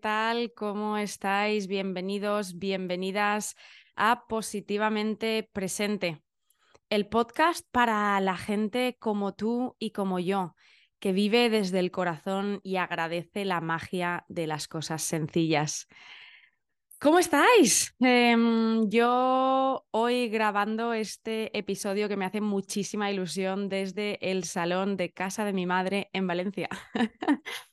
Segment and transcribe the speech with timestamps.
[0.00, 0.52] tal?
[0.54, 1.66] ¿Cómo estáis?
[1.66, 3.54] Bienvenidos, bienvenidas
[3.96, 6.22] a Positivamente Presente,
[6.88, 10.54] el podcast para la gente como tú y como yo,
[11.00, 15.86] que vive desde el corazón y agradece la magia de las cosas sencillas.
[16.98, 17.94] ¿Cómo estáis?
[18.00, 25.12] Em, yo hoy grabando este episodio que me hace muchísima ilusión desde el salón de
[25.12, 26.68] casa de mi madre en Valencia.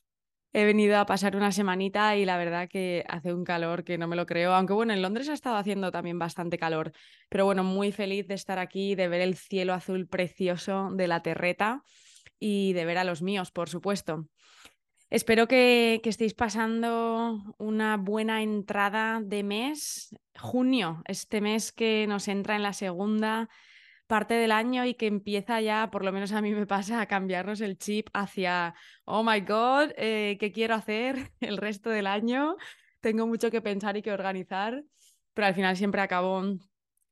[0.58, 4.08] He venido a pasar una semanita y la verdad que hace un calor que no
[4.08, 6.90] me lo creo, aunque bueno, en Londres ha estado haciendo también bastante calor,
[7.28, 11.22] pero bueno, muy feliz de estar aquí, de ver el cielo azul precioso de la
[11.22, 11.84] terreta
[12.40, 14.26] y de ver a los míos, por supuesto.
[15.10, 22.56] Espero que, estéis pasando una buena entrada de mes, junio, este mes que nos entra
[22.56, 23.48] en la segunda
[24.08, 27.06] parte del año y que empieza ya, por lo menos a mí me pasa, a
[27.06, 32.56] cambiarnos el chip hacia, oh my god, eh, ¿qué quiero hacer el resto del año?
[33.00, 34.82] Tengo mucho que pensar y que organizar,
[35.34, 36.42] pero al final siempre acabo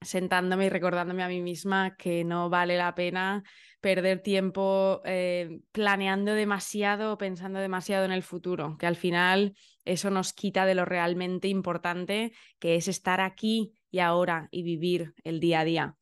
[0.01, 3.43] sentándome y recordándome a mí misma que no vale la pena
[3.81, 10.33] perder tiempo eh, planeando demasiado, pensando demasiado en el futuro, que al final eso nos
[10.33, 15.61] quita de lo realmente importante, que es estar aquí y ahora y vivir el día
[15.61, 15.97] a día.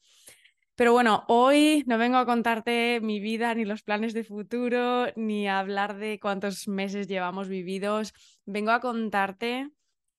[0.76, 5.46] Pero bueno, hoy no vengo a contarte mi vida, ni los planes de futuro, ni
[5.46, 8.12] a hablar de cuántos meses llevamos vividos.
[8.44, 9.68] Vengo a contarte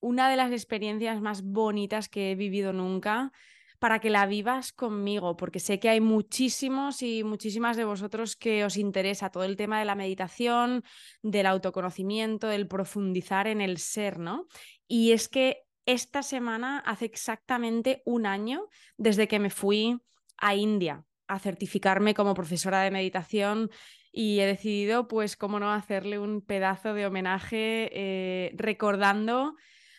[0.00, 3.32] una de las experiencias más bonitas que he vivido nunca
[3.78, 8.64] para que la vivas conmigo, porque sé que hay muchísimos y muchísimas de vosotros que
[8.64, 10.82] os interesa todo el tema de la meditación,
[11.20, 14.46] del autoconocimiento, del profundizar en el ser, ¿no?
[14.88, 19.98] Y es que esta semana hace exactamente un año desde que me fui
[20.38, 23.70] a India a certificarme como profesora de meditación
[24.12, 29.54] y he decidido, pues, cómo no hacerle un pedazo de homenaje eh, recordando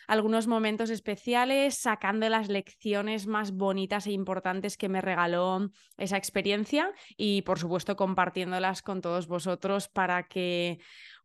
[0.07, 6.93] algunos momentos especiales, sacando las lecciones más bonitas e importantes que me regaló esa experiencia
[7.17, 10.79] y por supuesto compartiéndolas con todos vosotros para que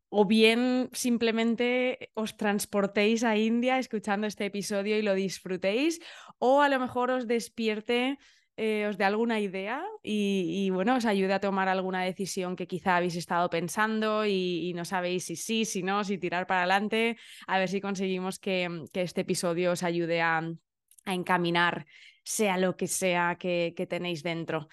[0.09, 6.01] o bien simplemente os transportéis a India escuchando este episodio y lo disfrutéis,
[6.39, 8.19] o a lo mejor os despierte
[8.57, 12.97] eh, os dé alguna idea y, bueno, os ayude a tomar alguna decisión que quizá
[12.97, 17.59] habéis estado pensando y, no sabéis si sí, si no, si tirar para adelante, a
[17.59, 20.43] ver si conseguimos que, este episodio os ayude a,
[21.05, 21.87] encaminar
[22.25, 24.69] sea lo que sea que tenéis dentro.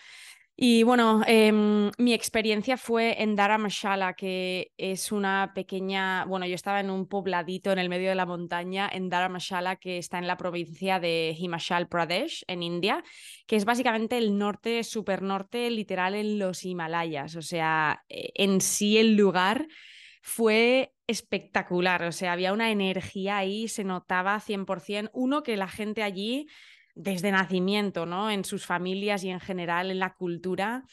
[0.62, 6.82] Y bueno, em, mi experiencia fue en Dharamshala, que es una pequeña, bueno, yo estaba
[6.82, 10.36] en un pobladito en el medio de la montaña en Dharamshala, que está en la
[10.36, 13.02] provincia de Himachal Pradesh, en India,
[13.48, 17.38] que es básicamente el norte, super norte, literal en los Himalayas.
[17.38, 19.66] O sea, e, en sí el lugar
[20.22, 25.10] fue espectacular, o sea, había una energía ahí, se notaba 100%.
[25.14, 26.48] Uno, que la gente allí
[27.00, 28.30] desde nacimiento, ¿no?
[28.30, 30.84] En sus familias y en general en la cultura,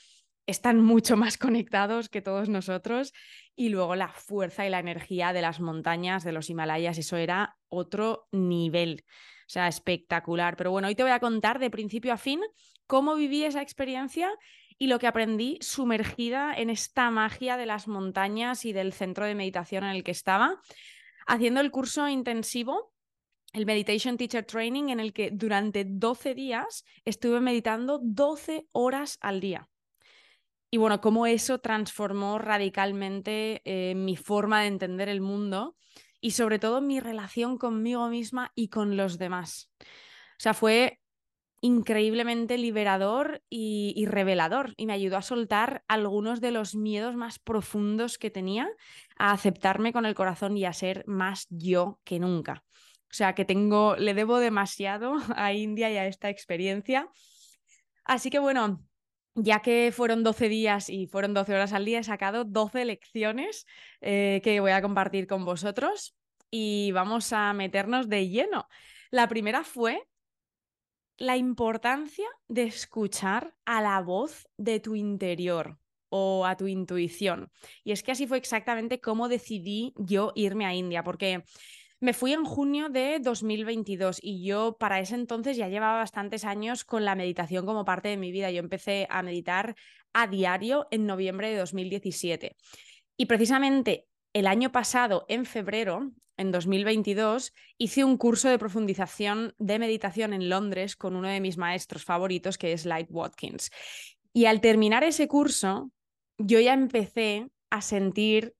[0.47, 3.13] están mucho más conectados que todos nosotros.
[3.57, 7.57] Y luego la fuerza y la energía de las montañas, de los Himalayas, eso era
[7.69, 9.05] otro nivel.
[9.09, 10.57] O sea, espectacular.
[10.57, 12.41] Pero bueno, hoy te voy a contar de principio a fin
[12.87, 14.31] cómo viví esa experiencia
[14.79, 19.35] y lo que aprendí sumergida en esta magia de las montañas y del centro de
[19.35, 20.61] meditación en el que estaba,
[21.27, 22.93] haciendo el curso intensivo
[23.57, 29.41] el Meditation Teacher Training, en el que durante 12 días estuve meditando 12 horas al
[29.41, 29.71] día.
[30.71, 35.75] Y bueno, cómo eso transformó radicalmente eh, mi forma de entender el mundo
[36.21, 39.71] y sobre todo mi relación conmigo misma y con los demás.
[39.81, 39.87] O
[40.39, 41.01] sea, fue
[41.63, 47.39] increíblemente liberador y, y, revelador y me ayudó a soltar algunos de los miedos más
[47.39, 48.69] profundos que tenía,
[49.17, 52.66] a aceptarme con el corazón y a ser más yo que nunca.
[53.17, 57.09] Sea que tengo, le debo demasiado a India y a esta experiencia.
[58.05, 58.85] Así que bueno,
[59.35, 63.65] ya que fueron 12 días y fueron 12 horas al día, he sacado 12 lecciones
[64.03, 66.15] eh, que voy a compartir con vosotros
[66.51, 68.69] y vamos a meternos de lleno.
[69.11, 70.07] La primera fue
[71.17, 75.79] la importancia de escuchar a la voz de tu interior
[76.11, 77.51] o a tu intuición.
[77.83, 81.45] Y es que así fue exactamente como decidí yo irme a India, porque
[82.01, 86.85] me fui en junio de 2022 y yo para ese entonces ya llevaba bastantes años
[86.85, 88.51] con la meditación como parte de mi vida.
[88.51, 89.75] Yo empecé a meditar
[90.13, 92.57] a diario en noviembre de 2017.
[93.17, 99.79] Y precisamente el año pasado, en febrero, en 2022, hice un curso de profundización de
[99.79, 103.71] meditación en Londres con uno de mis maestros favoritos, que es Light Watkins.
[104.35, 105.91] Y al terminar ese curso,
[106.37, 108.55] yo ya empecé a sentir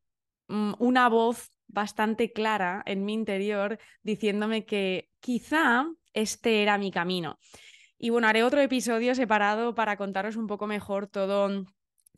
[0.49, 7.39] mm, una voz bastante clara en mi interior diciéndome que quizá este era mi camino.
[7.99, 11.65] Y bueno, haré otro episodio separado para contaros un poco mejor todo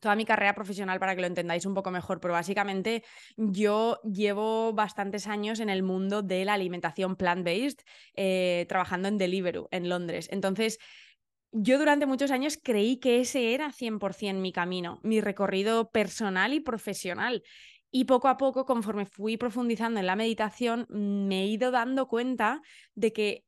[0.01, 3.05] toda mi carrera profesional para que lo entendáis un poco mejor, pero básicamente
[3.37, 7.81] yo llevo bastantes años en el mundo de la alimentación plant-based,
[8.15, 10.29] eh, trabajando en Deliveroo en Londres.
[10.31, 10.79] Entonces,
[11.51, 16.61] yo durante muchos años creí que ese era 100% mi camino, mi recorrido personal y
[16.61, 17.43] profesional.
[17.91, 22.61] Y poco a poco, conforme fui profundizando en la meditación, me he ido dando cuenta
[22.95, 23.45] de que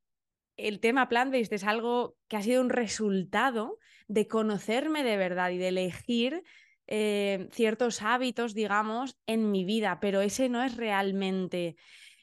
[0.57, 3.79] el tema plant-based es algo que ha sido un resultado
[4.09, 6.43] de conocerme de verdad y de elegir
[6.87, 11.77] eh, ciertos hábitos, digamos, en mi vida, pero ese no es realmente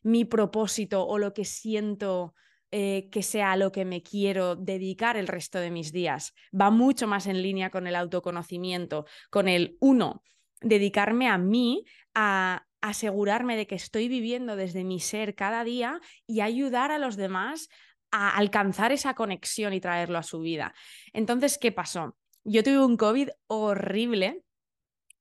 [0.04, 2.34] mi propósito o lo que siento
[2.70, 6.34] eh, que sea lo que me quiero dedicar el resto de mis días.
[6.54, 10.22] Va mucho más en línea con el autoconocimiento, con el uno,
[10.60, 11.86] dedicarme a mí,
[12.20, 17.16] a asegurarme de que estoy viviendo desde mi ser cada día y ayudar a los
[17.16, 17.70] demás
[18.10, 20.74] a alcanzar esa conexión y traerlo a su vida.
[21.14, 22.18] Entonces, ¿qué pasó?
[22.44, 24.42] Yo tuve un COVID horrible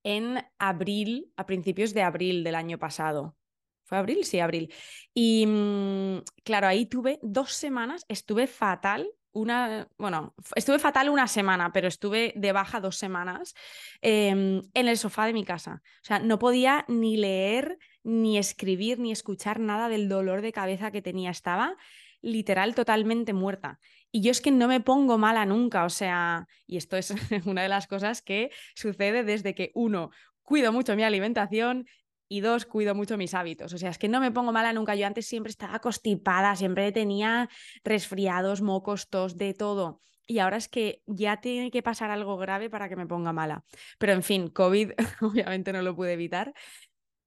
[0.04, 3.36] en abril, a principios de abril del año pasado.
[3.84, 4.24] ¿Fue abril?
[4.24, 4.72] Sí, abril.
[5.12, 9.06] Y mm, claro, ahí tuve dos semanas, estuve fatal.
[9.36, 13.54] Una, bueno, estuve fatal una semana, pero estuve de baja dos semanas
[14.00, 15.82] em, en el sofá de mi casa.
[15.84, 20.90] O sea, no podía ni leer, ni escribir, ni escuchar nada del dolor de cabeza
[20.90, 21.30] que tenía.
[21.30, 21.76] Estaba
[22.22, 23.78] literal totalmente muerta.
[24.10, 27.10] Y yo es que no me pongo mala nunca, o sea, y esto es
[27.44, 30.12] una de las cosas que sucede desde que uno,
[30.42, 31.86] cuido mucho mi alimentación
[32.28, 33.72] y dos, cuido mucho mis hábitos.
[33.72, 34.94] O sea, es que no me pongo mala nunca.
[34.94, 37.48] Yo antes siempre estaba constipada, siempre tenía
[37.84, 40.00] resfriados, mocos, tos, de todo.
[40.26, 43.64] Y ahora es que ya tiene que pasar algo grave para que me ponga mala.
[43.98, 46.52] Pero en fin, COVID obviamente no lo pude evitar.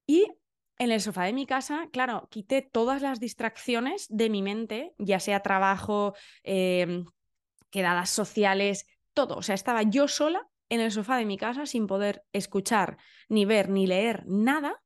[0.06, 0.26] Y
[0.78, 5.20] en el sofá de mi casa, claro, quité todas las distracciones de mi mente, ya
[5.20, 7.04] sea trabajo, em,
[7.70, 9.36] quedadas sociales, todo.
[9.36, 12.96] O sea, estaba yo sola en el sofá de mi casa sin poder escuchar,
[13.28, 14.82] ni ver, ni leer nada,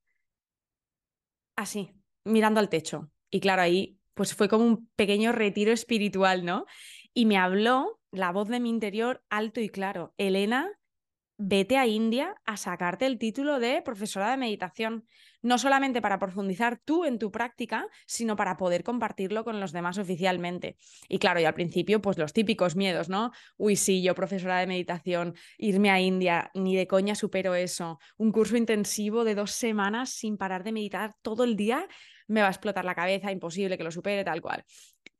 [1.56, 1.92] así,
[2.24, 3.10] mirando al techo.
[3.30, 6.66] Y claro, ahí pues fue como un pequeño retiro espiritual, ¿no?
[7.12, 10.70] Y me habló la voz de mi interior alto y claro, Elena,
[11.36, 15.06] vete a India a sacarte el título de profesora de meditación,
[15.42, 19.98] no solamente para profundizar tú en tu práctica, sino para poder compartirlo con los demás
[19.98, 20.76] oficialmente.
[21.08, 23.32] Y claro, y al principio, pues los típicos miedos, ¿no?
[23.56, 27.98] Uy, sí, yo profesora de meditación, irme a India, ni de coña supero eso.
[28.16, 31.86] Un curso intensivo de dos semanas sin parar de meditar todo el día,
[32.26, 34.64] me va a explotar la cabeza, imposible que lo supere, tal cual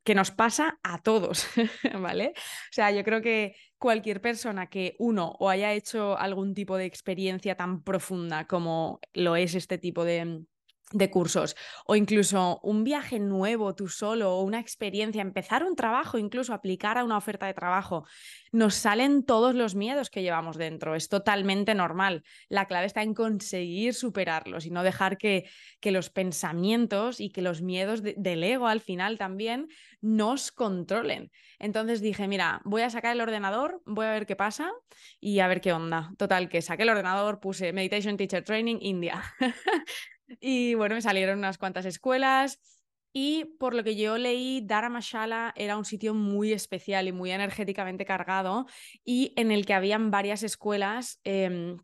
[0.05, 1.49] que nos pasa a todos,
[2.01, 2.35] ¿vale?
[2.37, 6.85] O sea, yo creo que cualquier persona que uno o haya hecho algún tipo de
[6.85, 10.45] experiencia tan profunda como lo es este tipo de,
[10.95, 11.57] de cursos
[11.87, 16.97] o incluso un viaje nuevo tú solo o una experiencia, empezar un trabajo, incluso aplicar
[16.97, 18.07] a una oferta de trabajo,
[18.53, 20.95] nos salen todos los miedos que llevamos dentro.
[20.95, 22.23] Es totalmente normal.
[22.49, 25.51] La clave está en conseguir superarlos y no dejar que,
[25.81, 29.69] que los pensamientos y que los miedos del ego al final también
[30.01, 31.33] nos controlen.
[31.59, 34.71] Entonces dije, mira, voy a sacar el ordenador, voy a ver qué pasa
[35.19, 36.13] y a ver qué onda.
[36.19, 39.23] Total, que saqué el ordenador, puse Meditation Teacher Training India.
[40.41, 42.61] Y bueno, me salieron unas cuantas escuelas.
[43.13, 48.05] Y por lo que yo leí, Dharamshala era un sitio muy especial y muy energéticamente
[48.05, 48.67] cargado
[49.05, 51.79] y en el que habían varias escuelas em,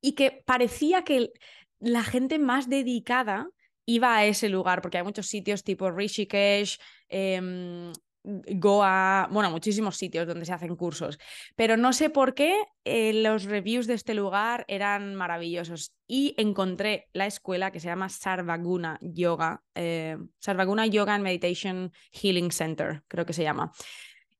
[0.00, 1.32] y que parecía que
[1.80, 3.48] la gente más dedicada
[3.86, 7.92] iba a ese lugar, porque hay muchos sitios tipo Rishikesh, eh,
[8.24, 11.18] Goa, bueno, muchísimos sitios donde se hacen cursos,
[11.56, 17.08] pero no sé por qué eh, los reviews de este lugar eran maravillosos y encontré
[17.12, 23.26] la escuela que se llama Sarvaguna Yoga, eh, Sarvaguna Yoga and Meditation Healing Center, creo
[23.26, 23.72] que se llama.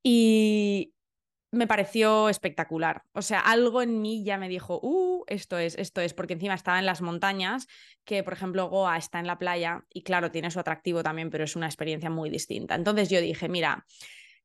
[0.02, 0.94] Y
[1.52, 3.02] me pareció espectacular.
[3.12, 6.54] O sea, algo en mí ya me dijo, uh, esto es, esto es, porque encima
[6.54, 7.68] estaba en las montañas,
[8.04, 11.44] que por ejemplo Goa está en la playa y claro, tiene su atractivo también, pero
[11.44, 12.74] es una experiencia muy distinta.
[12.74, 13.84] Entonces yo dije, mira,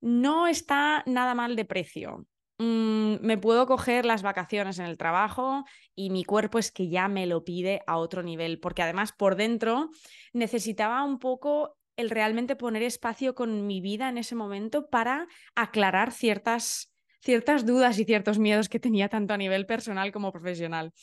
[0.02, 2.28] no está nada mal de precio.
[2.58, 5.64] Mm, me puedo coger las vacaciones en el trabajo
[5.96, 9.38] y mi cuerpo es que ya me lo pide a otro nivel, porque además por
[9.38, 9.90] dentro
[10.34, 16.12] necesitaba un poco el realmente poner espacio con mi vida en ese momento para aclarar
[16.12, 20.94] ciertas ciertas dudas y ciertos miedos que tenía tanto a nivel personal como profesional.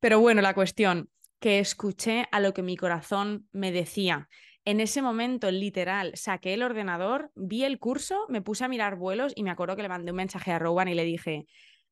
[0.00, 1.08] Pero bueno, la cuestión,
[1.40, 4.28] que escuché a lo que mi corazón me decía.
[4.64, 9.32] En ese momento, literal, saqué el ordenador, vi el curso, me puse a mirar vuelos
[9.34, 11.46] y me acuerdo que le mandé un mensaje a Rowan y le dije,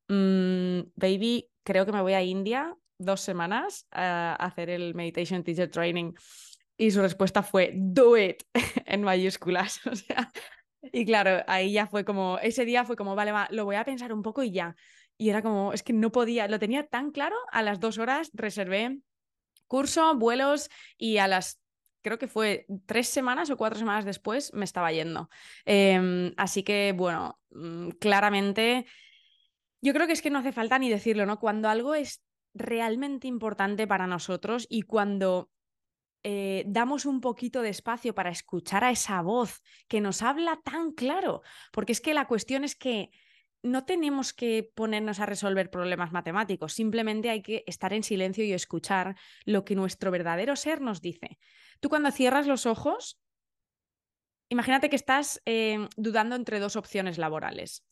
[0.07, 5.69] mm, baby, creo que me voy a India, dos semanas a hacer el Meditation Teacher
[5.69, 6.13] Training
[6.77, 8.41] y su respuesta fue, do it,
[8.85, 9.79] en mayúsculas.
[9.91, 10.31] O sea,
[10.81, 13.85] y claro, ahí ya fue como, ese día fue como, vale, va, lo voy a
[13.85, 14.75] pensar un poco y ya.
[15.17, 18.31] Y era como, es que no podía, lo tenía tan claro, a las dos horas
[18.33, 18.99] reservé
[19.67, 21.61] curso, vuelos y a las
[22.01, 25.29] creo que fue tres semanas o cuatro semanas después, me estaba yendo.
[25.65, 28.85] Em, así que, bueno, mm, claramente,
[29.81, 31.39] yo creo que es que no hace falta ni decirlo, ¿no?
[31.39, 32.23] Cuando algo es
[32.53, 35.49] realmente importante para nosotros y cuando
[36.23, 40.91] eh, damos un poquito de espacio para escuchar a esa voz que nos habla tan
[40.91, 43.09] claro, porque es que la cuestión es que
[43.63, 48.53] no tenemos que ponernos a resolver problemas matemáticos, simplemente hay que estar en silencio y
[48.53, 51.37] escuchar lo que nuestro verdadero ser nos dice.
[51.79, 53.19] Tú cuando cierras los ojos,
[54.49, 57.85] imagínate que estás eh, dudando entre dos opciones laborales.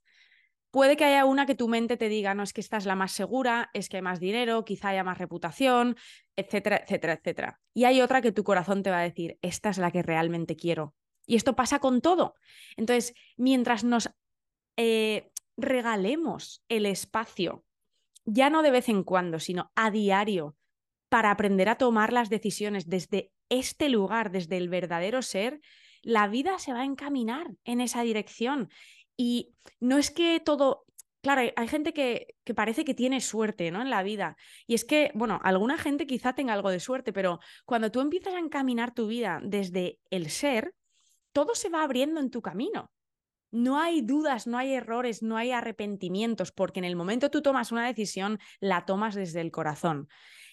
[0.72, 2.96] Puede que haya una que tu mente te diga, no, es que esta es la
[2.96, 5.96] más segura, es que hay más dinero, quizá haya más reputación,
[6.36, 7.60] etcétera, etcétera, etcétera.
[7.74, 10.56] Y hay otra que tu corazón te va a decir, esta es la que realmente
[10.56, 10.94] quiero.
[11.26, 12.36] Y esto pasa con todo.
[12.78, 14.12] Entonces, mientras nos
[14.78, 17.66] eh, regalemos el espacio,
[18.26, 20.56] ya no de vez en cuando, sino a diario,
[21.10, 25.60] para aprender a tomar las decisiones desde este lugar, desde el verdadero ser,
[26.02, 28.70] la vida se va a encaminar en esa dirección.
[29.22, 30.86] Y no es que todo,
[31.22, 33.82] claro, hay gente que, que, parece que tiene suerte ¿no?
[33.82, 34.38] en la vida.
[34.66, 38.34] Y es que, bueno, alguna gente quizá tenga algo de suerte, pero cuando tú empiezas
[38.36, 40.74] a encaminar tu vida desde el ser,
[41.34, 42.94] todo se va abriendo en tu camino.
[43.52, 47.74] No hay dudas, no hay errores, no hay arrepentimientos, porque en el momento tú tomas
[47.74, 50.08] una decisión, la tomas desde el corazón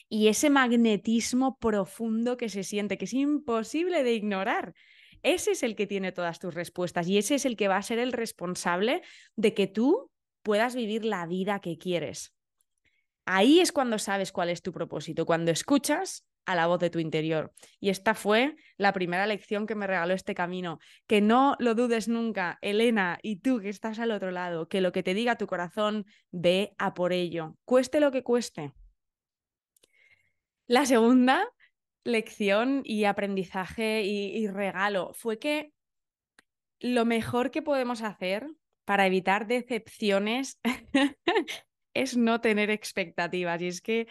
[0.08, 4.74] y ese magnetismo profundo que se siente, que es imposible de ignorar.
[5.22, 7.82] Ese es el que tiene todas tus respuestas y ese es el que va a
[7.82, 9.02] ser el responsable
[9.34, 10.10] de que tú
[10.42, 12.34] puedas vivir la vida que quieres.
[13.24, 17.00] Ahí es cuando sabes cuál es tu propósito, cuando escuchas a la voz de tu
[17.00, 17.52] interior.
[17.80, 20.78] Y esta fue la primera lección que me regaló este camino.
[21.06, 24.92] Que no lo dudes nunca, Elena, y tú que estás al otro lado, que lo
[24.92, 28.72] que te diga tu corazón, ve a por ello, cueste lo que cueste.
[30.68, 31.48] La segunda
[32.06, 35.72] lección y aprendizaje y, regalo fue que
[36.80, 38.46] lo mejor que podemos hacer
[38.84, 40.60] para evitar decepciones
[41.94, 43.60] es no tener expectativas.
[43.60, 44.06] Y es que,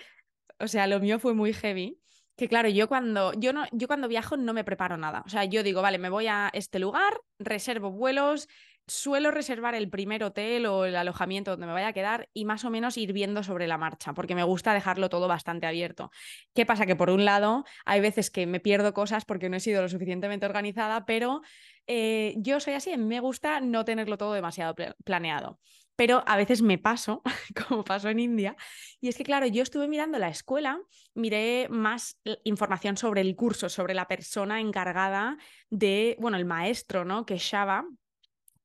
[0.59, 1.99] o sea, lo mío fue muy heavy.
[2.35, 5.23] Que claro, yo cuando, yo no, yo cuando viajo no me preparo nada.
[5.25, 8.49] O sea, yo digo, vale, me voy a este lugar, reservo vuelos,
[8.87, 12.65] suelo reservar el primer hotel o el alojamiento donde me vaya a quedar y más
[12.65, 16.11] o menos ir viendo sobre la marcha, porque me gusta dejarlo todo bastante abierto.
[16.53, 16.85] ¿Qué pasa?
[16.85, 19.89] Que por un lado hay veces que me pierdo cosas porque no he sido lo
[19.89, 21.41] suficientemente organizada, pero
[21.87, 25.59] eh, yo soy así, me gusta no tenerlo todo demasiado planeado.
[25.95, 27.21] Pero a veces me paso,
[27.69, 28.55] como pasó en India,
[28.99, 30.81] y es que, claro, yo estuve mirando la escuela,
[31.13, 35.37] miré más información sobre el curso, sobre la persona encargada
[35.69, 37.25] de, bueno, el maestro, ¿no?
[37.25, 37.85] Que Shava,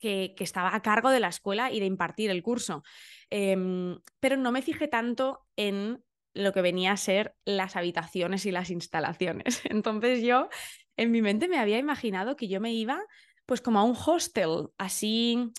[0.00, 2.83] que, estaba a cargo de la escuela y de impartir el curso.
[3.30, 6.02] Em, pero no me fijé tanto en
[6.35, 9.62] lo que venía a ser las habitaciones y las instalaciones.
[9.71, 10.49] Entonces yo
[10.97, 13.00] en mi mente me había imaginado que yo me iba
[13.47, 15.52] pues como a un hostel, así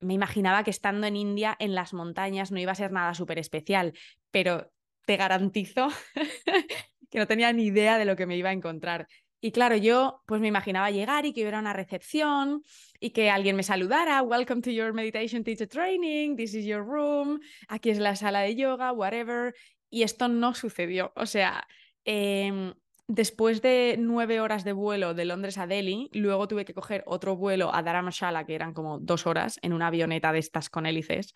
[0.00, 3.38] me imaginaba que estando en India, en las montañas, no iba a ser nada súper
[3.38, 3.94] especial,
[4.30, 4.70] pero
[5.06, 5.88] te garantizo
[7.10, 9.08] que no tenía ni idea de lo que me iba a encontrar.
[9.40, 12.62] Y claro, yo pues me imaginaba llegar y que hubiera una recepción
[13.00, 17.40] y que alguien me saludara, welcome to your meditation teacher training, this is your room,
[17.68, 19.54] aquí es la sala de yoga, whatever.
[19.90, 21.12] Y esto no sucedió.
[21.16, 21.66] O sea,
[22.04, 22.74] em,
[23.08, 27.36] después de nueve horas de vuelo de Londres a Delhi, luego tuve que coger otro
[27.36, 31.34] vuelo a Dharamshala, que eran como dos horas, en una avioneta de estas con hélices.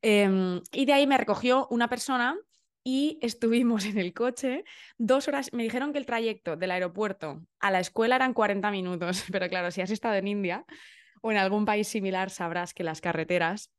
[0.00, 2.36] Em, y de ahí me recogió una persona
[2.84, 4.64] y estuvimos en el coche
[4.98, 5.52] dos horas.
[5.52, 9.70] Me dijeron que el trayecto del aeropuerto a la escuela eran 40 minutos, pero claro,
[9.70, 10.64] si has estado en India
[11.20, 13.72] o en algún país similar, sabrás que las carreteras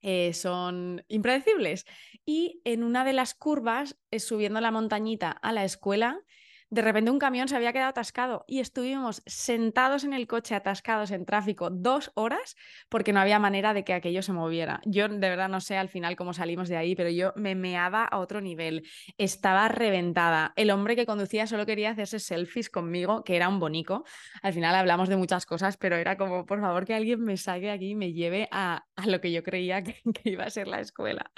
[0.00, 1.84] eh, son impredecibles.
[2.24, 6.20] Y en una de las curvas, eh, subiendo la montañita a la escuela,
[6.70, 11.10] de repente un camión se había quedado atascado y estuvimos sentados en el coche atascados
[11.10, 12.56] en tráfico dos horas
[12.88, 14.80] porque no había manera de que aquello se moviera.
[14.84, 18.04] Yo de verdad no sé al final cómo salimos de ahí, pero yo me meaba
[18.04, 18.86] a otro nivel.
[19.16, 20.52] Estaba reventada.
[20.56, 24.04] El hombre que conducía solo quería hacerse selfies conmigo, que era un bonico.
[24.42, 27.70] Al final hablamos de muchas cosas, pero era como, por favor, que alguien me saque
[27.70, 30.80] aquí y me lleve a, lo que yo creía que, que iba a ser la
[30.80, 31.30] escuela.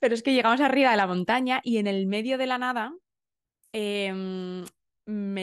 [0.00, 2.92] Pero es que llegamos arriba de la montaña y en el medio de la nada
[3.76, 4.43] Em,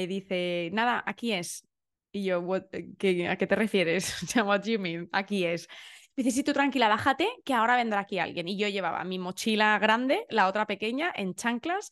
[0.08, 1.68] dice, nada, aquí es.
[2.12, 4.16] Y yo, eh, ¿a qué te refieres?
[4.46, 5.08] what do?
[5.12, 5.68] Aquí es.
[6.16, 8.48] Dice, sí, tú tranquila, bájate, que ahora vendrá aquí alguien.
[8.48, 11.90] Y yo llevaba mi mochila grande, la otra pequeña, en chanclas,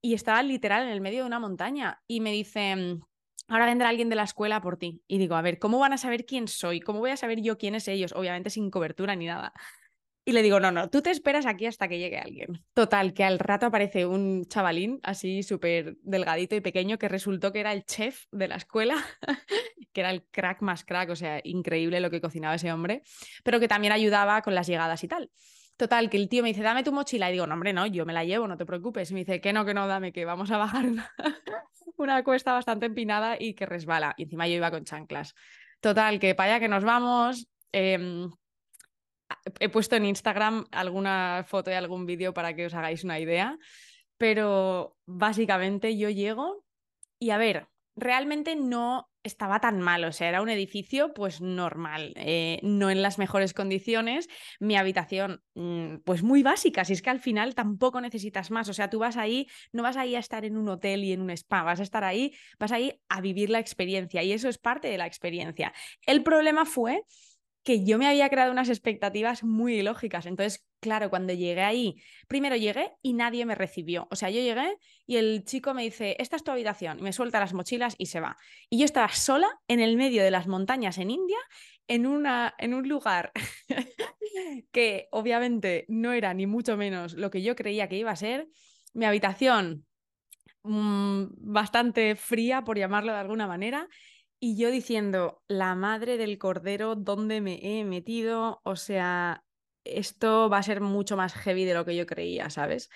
[0.00, 2.02] y estaba literal en el medio de una montaña.
[2.06, 2.98] Y me dice,
[3.48, 5.02] ahora vendrá alguien de la escuela por ti.
[5.06, 6.80] Y digo, a ver, ¿cómo van a saber quién soy?
[6.80, 8.12] ¿Cómo voy a saber yo quién es ellos?
[8.12, 9.52] Obviamente sin cobertura ni nada.
[10.24, 12.64] Y le digo, no, no, tú te esperas aquí hasta que llegue alguien.
[12.74, 17.58] Total, que al rato aparece un chavalín así súper delgadito y pequeño que resultó que
[17.60, 18.96] era el chef de la escuela,
[19.92, 23.02] que era el crack más crack, o sea, increíble lo que cocinaba ese hombre,
[23.42, 25.30] pero que también ayudaba con las llegadas y tal.
[25.76, 27.28] Total, que el tío me dice, dame tu mochila.
[27.28, 29.10] Y digo, no, hombre, no, yo me la llevo, no te preocupes.
[29.10, 30.84] Y me dice, que no, que no, dame, que vamos a bajar
[31.96, 34.14] una, cuesta bastante empinada y que resbala.
[34.16, 35.34] Y encima yo iba con chanclas.
[35.80, 37.48] Total, que para allá que nos vamos.
[37.72, 38.30] Em,
[39.60, 43.58] he puesto en Instagram alguna foto y algún vídeo para que os hagáis una idea,
[44.18, 46.64] pero básicamente yo llego
[47.18, 52.12] y a ver, realmente no estaba tan mal, o sea, era un edificio pues normal,
[52.16, 57.10] eh, no en las mejores condiciones, mi habitación mm, pues muy básica, si es que
[57.10, 60.44] al final tampoco necesitas más, o sea, tú vas ahí, no vas ahí a estar
[60.44, 63.50] en un hotel y en un spa, vas a estar ahí, vas ahí a vivir
[63.50, 65.72] la experiencia y eso es parte de la experiencia.
[66.04, 67.04] El problema fue
[67.64, 70.26] que yo me había creado unas expectativas muy ilógicas.
[70.26, 74.08] Entonces, claro, cuando llegué ahí, primero llegué y nadie me recibió.
[74.10, 74.76] O sea, yo llegué
[75.06, 78.06] y el chico me dice, esta es tu habitación, y me suelta las mochilas y
[78.06, 78.36] se va.
[78.68, 81.38] Y yo estaba sola en el medio de las montañas en India,
[81.86, 83.32] en, una, en un lugar
[84.72, 88.48] que obviamente no era ni mucho menos lo que yo creía que iba a ser.
[88.92, 89.86] Mi habitación
[90.64, 93.88] mm, bastante fría, por llamarlo de alguna manera,
[94.44, 98.60] y yo diciendo, la madre del cordero, ¿dónde me he metido?
[98.64, 99.44] O sea,
[99.84, 102.90] esto va a ser mucho más heavy de lo que yo creía, ¿sabes?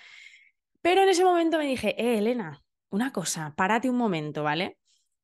[0.81, 4.77] Pero en ese momento me dije, eh, Elena, una cosa, párate un momento, ¿vale?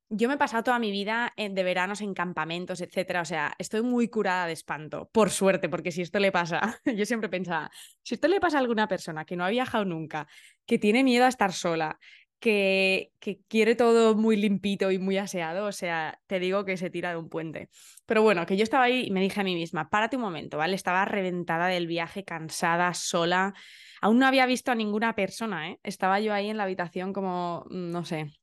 [0.08, 3.20] Yo me he pasado toda mi vida de veranos en campamentos, etcétera.
[3.20, 7.06] O sea, estoy muy curada de espanto, por suerte, porque si esto le pasa, yo
[7.06, 7.70] siempre pensaba,
[8.02, 10.26] si esto le pasa a alguna persona que no ha viajado nunca,
[10.66, 12.00] que tiene miedo a estar sola,
[12.44, 13.12] que,
[13.48, 17.16] quiere todo muy limpito y muy aseado, o sea, te digo que se tira de
[17.16, 17.70] un puente.
[18.06, 20.58] Pero bueno, que yo estaba ahí y me dije a mí misma, párate un momento,
[20.58, 20.76] ¿vale?
[20.76, 23.54] Estaba reventada del viaje, cansada, sola.
[24.02, 25.80] Aún no había visto a ninguna persona, ¿eh?
[25.84, 28.34] Estaba yo ahí en la habitación como, mm, no sé,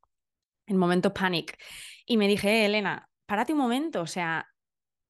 [0.67, 1.59] en momento panic.
[2.07, 4.47] Y me dije, Elena, párate un momento, o sea,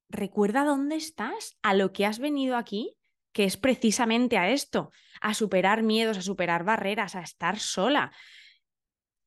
[0.09, 2.97] recuerda dónde estás, a lo que has venido aquí,
[3.33, 8.11] que es precisamente a esto, a superar miedos, a superar barreras, a estar sola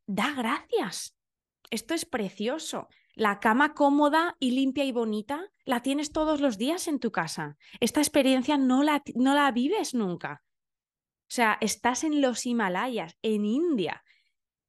[0.06, 1.16] da gracias.
[1.70, 2.88] Esto es precioso.
[3.16, 7.58] La cama cómoda y limpia y bonita la tienes todos los días en tu casa.
[7.80, 10.44] Esta experiencia no la, no la vives nunca.
[11.24, 14.04] O sea, estás en los Himalayas, en India.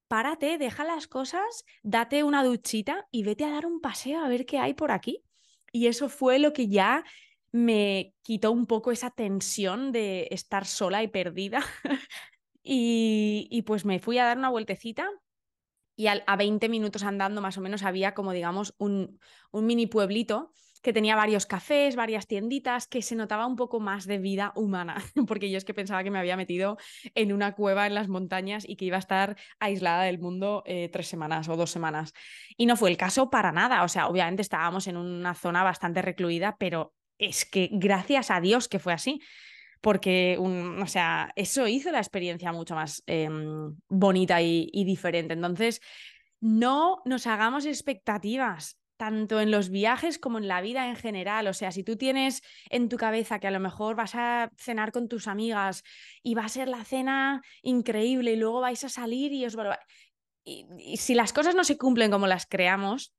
[0.07, 4.45] Párate, deja las cosas, date una duchita y vete a dar un paseo a ver
[4.45, 5.23] qué hay por aquí.
[5.71, 7.03] Y eso fue lo que ya
[7.51, 11.63] me quitó un poco esa tensión de estar sola y perdida.
[12.63, 15.09] y, y pues me fui a dar una vueltecita
[15.95, 19.19] y a 20 minutos andando más o menos había como digamos un,
[19.51, 24.05] un, mini pueblito que tenía varios cafés, varias tienditas, que se notaba un poco más
[24.05, 26.77] de vida humana, porque yo es que pensaba que me había metido
[27.15, 30.89] en una cueva en las montañas y que iba a estar aislada del mundo eh,
[30.93, 32.13] tres semanas o dos semanas.
[32.55, 36.03] Y no fue el caso para nada, o sea, obviamente estábamos en una zona bastante
[36.03, 39.21] recluida, pero es que gracias a Dios que fue así
[39.85, 45.35] porque, o sea, eso hizo la experiencia mucho más em, bonita y, diferente.
[45.35, 45.79] Entonces,
[46.41, 51.45] no nos hagamos expectativas tanto en los viajes como en la vida en general.
[51.45, 54.91] O sea, si tú tienes en tu cabeza que a lo mejor vas a cenar
[54.91, 55.83] con tus amigas
[56.23, 59.55] y va a ser la cena increíble y luego vais a salir y os...
[60.45, 63.13] y si las cosas no se cumplen como las creamos,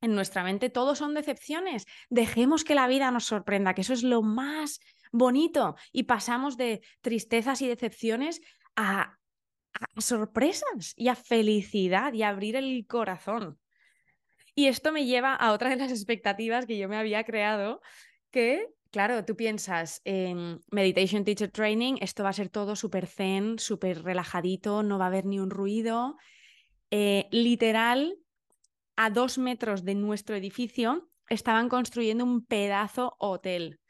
[0.00, 1.86] en nuestra mente todo son decepciones.
[2.08, 4.78] Dejemos que la vida nos sorprenda, que eso es lo más
[5.14, 8.40] bonito y pasamos de tristezas y decepciones
[8.76, 9.18] a,
[9.96, 13.58] sorpresas y a felicidad y a abrir el corazón.
[14.56, 17.80] Y esto me lleva a otra de las expectativas que yo me había creado,
[18.30, 23.58] que, claro, tú piensas en Meditation Teacher Training, esto va a ser todo súper zen,
[23.58, 26.16] súper relajadito, no va a haber ni un ruido.
[26.90, 28.16] Eh, literal,
[28.96, 33.80] a dos metros de nuestro edificio estaban construyendo un pedazo hotel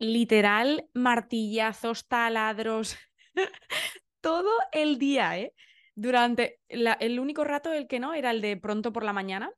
[0.00, 2.96] literal martillazos, taladros,
[4.20, 5.54] todo el día, ¿eh?
[5.94, 9.52] Durante el único rato el que no era el de pronto por la mañana,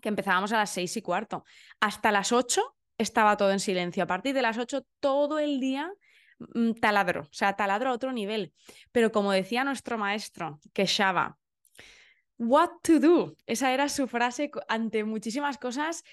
[0.00, 1.44] que empezábamos a las seis y cuarto.
[1.80, 4.02] Hasta las ocho estaba todo en silencio.
[4.02, 5.92] A partir de las ocho todo el día
[6.38, 8.54] mm, taladro, o sea, taladro a otro nivel.
[8.90, 11.38] Pero como decía nuestro maestro, que Shava,
[12.38, 13.36] what to do.
[13.46, 16.04] Esa era su frase ante muchísimas cosas.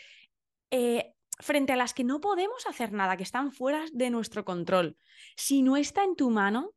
[0.71, 4.97] Eh, frente a las que no podemos hacer nada, que están fuera de nuestro control.
[5.35, 6.71] Si no está en tu mano,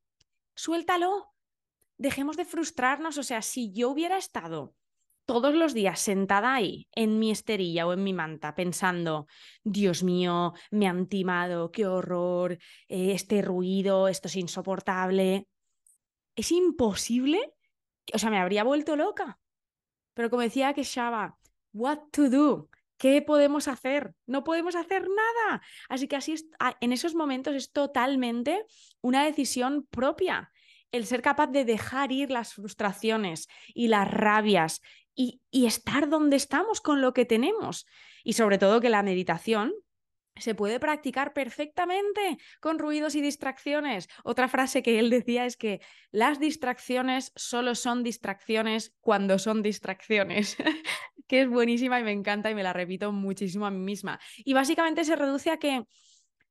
[0.54, 1.32] suéltalo.
[1.96, 3.16] Dejemos de frustrarnos.
[3.16, 4.74] O sea, si yo hubiera estado
[5.24, 9.26] todos los días sentada ahí, en mi esterilla o en mi manta, pensando,
[9.64, 12.52] Dios mío, me han timado, qué horror,
[12.88, 15.48] eh, este ruido, esto es insoportable.
[16.34, 17.54] Es imposible.
[18.12, 19.38] O sea, me habría vuelto loca.
[20.14, 21.38] Pero como decía que Shaba,
[21.72, 22.68] what to do?
[22.98, 24.14] ¿Qué podemos hacer?
[24.26, 25.62] No podemos hacer nada.
[25.88, 26.34] Así que así
[26.80, 28.64] en esos momentos es totalmente
[29.00, 30.50] una decisión propia.
[30.92, 34.80] El ser capaz de dejar ir las frustraciones y las rabias
[35.14, 37.86] y, y estar donde estamos con lo que tenemos.
[38.24, 39.72] Y sobre todo que la meditación
[40.38, 44.08] se puede practicar perfectamente con ruidos y distracciones.
[44.24, 50.56] Otra frase que él decía es que las distracciones solo son distracciones cuando son distracciones.
[51.26, 54.20] que es buenísima y me encanta y me la repito muchísimo a mí misma.
[54.38, 55.84] Y básicamente se reduce a que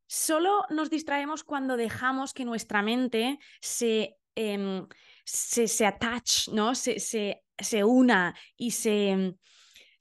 [0.08, 4.86] solo nos distraemos cuando dejamos que nuestra mente se, em,
[5.24, 6.76] se, se, attach, ¿no?
[6.76, 9.36] se, se, se una y se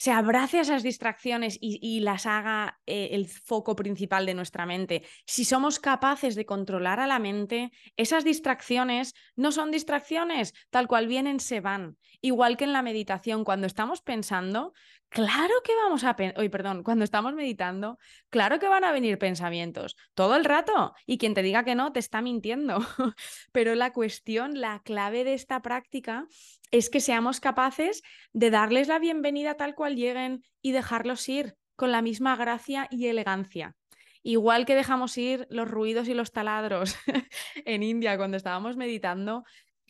[0.05, 5.03] se abrace a esas distracciones y, las haga eh, el foco principal de nuestra mente,
[5.25, 11.07] si somos capaces de controlar a la mente, esas distracciones no son distracciones, tal cual
[11.07, 11.97] vienen, se van.
[12.21, 14.75] Igual que en la meditación, cuando estamos pensando,
[15.15, 17.99] Claro que vamos a, oye, perdón, cuando estamos meditando,
[18.31, 21.93] claro que van a venir pensamientos todo el rato y quien te diga que no
[21.93, 22.79] te está mintiendo.
[23.53, 26.27] Pero la cuestión, la clave de esta práctica
[26.73, 31.93] es que seamos capaces de darles la bienvenida tal cual lleguen y dejarlos ir con
[31.93, 33.77] la misma gracia y elegancia.
[34.25, 36.97] Igual que dejamos ir los ruidos y los taladros
[37.65, 39.45] en India cuando estábamos meditando,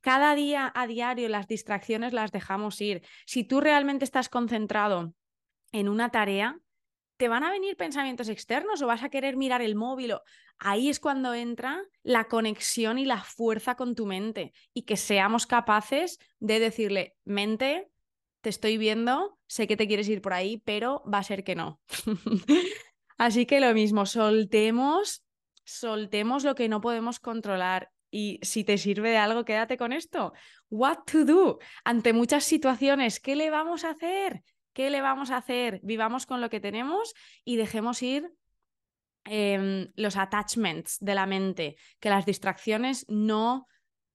[0.05, 3.01] cada día a diario las distracciones las dejamos ir.
[3.25, 5.15] Si tú realmente estás concentrado
[5.73, 6.61] en una tarea,
[7.17, 10.15] te van a venir pensamientos externos o vas a querer mirar el móvil.
[10.59, 15.47] Ahí es cuando entra la conexión y la fuerza con tu mente y que seamos
[15.47, 17.91] capaces de decirle, mente,
[18.43, 21.55] te estoy viendo, sé que te quieres ir por ahí, pero va a ser que
[21.55, 21.81] no.
[23.17, 25.25] Así que lo mismo, soltemos,
[25.65, 30.35] soltemos lo que no podemos controlar y si te sirve de algo, quédate con esto.
[30.71, 33.19] What to do ante muchas situaciones.
[33.19, 34.45] ¿Qué le vamos a hacer?
[34.73, 35.81] ¿Qué le vamos a hacer?
[35.83, 37.13] Vivamos con lo que tenemos
[37.45, 38.33] y dejemos ir
[39.25, 43.67] em, los attachments de la mente, que las distracciones no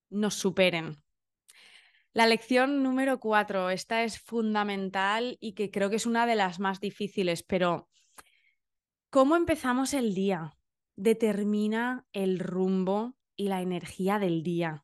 [0.09, 1.03] nos superen.
[2.13, 6.61] La lección número cuatro, esta es fundamental y que creo que es una de las
[6.61, 7.89] más difíciles, pero
[9.09, 10.55] ¿cómo empezamos el día?
[10.95, 14.83] Determina el rumbo y la energía del día.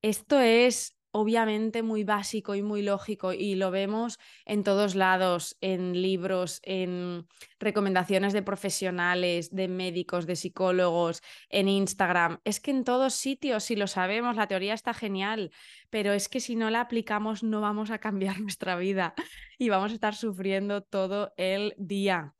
[0.00, 6.00] Esto es obviamente muy básico y muy lógico y lo vemos en todos lados, en
[6.00, 7.26] libros, en
[7.60, 12.40] recomendaciones de profesionales, de médicos, de psicólogos, en Instagram.
[12.44, 15.52] Es que en todos sitios, si lo sabemos, la teoría está genial,
[15.90, 19.14] pero es que si no la aplicamos no vamos a cambiar nuestra vida
[19.58, 22.34] y vamos a estar sufriendo todo el día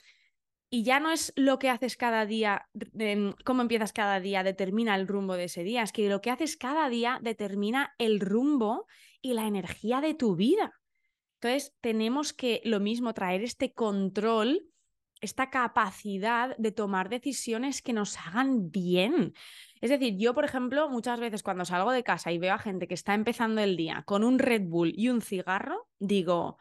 [0.75, 2.69] y ya no es lo que haces cada día,
[3.45, 6.57] cómo empiezas cada día, determina el rumbo de ese día, es que lo que haces
[6.57, 8.89] cada día determina el rumbo
[9.23, 10.73] y la energía de tu vida.
[11.35, 14.63] Entonces, tenemos que lo mismo traer este control,
[15.21, 19.33] esta capacidad de tomar decisiones que nos hagan bien.
[19.81, 22.89] Es decir, yo, por ejemplo, muchas veces cuando salgo de casa y veo a gente
[22.89, 26.59] que está empezando el día con un Red Bull y un cigarro, digo,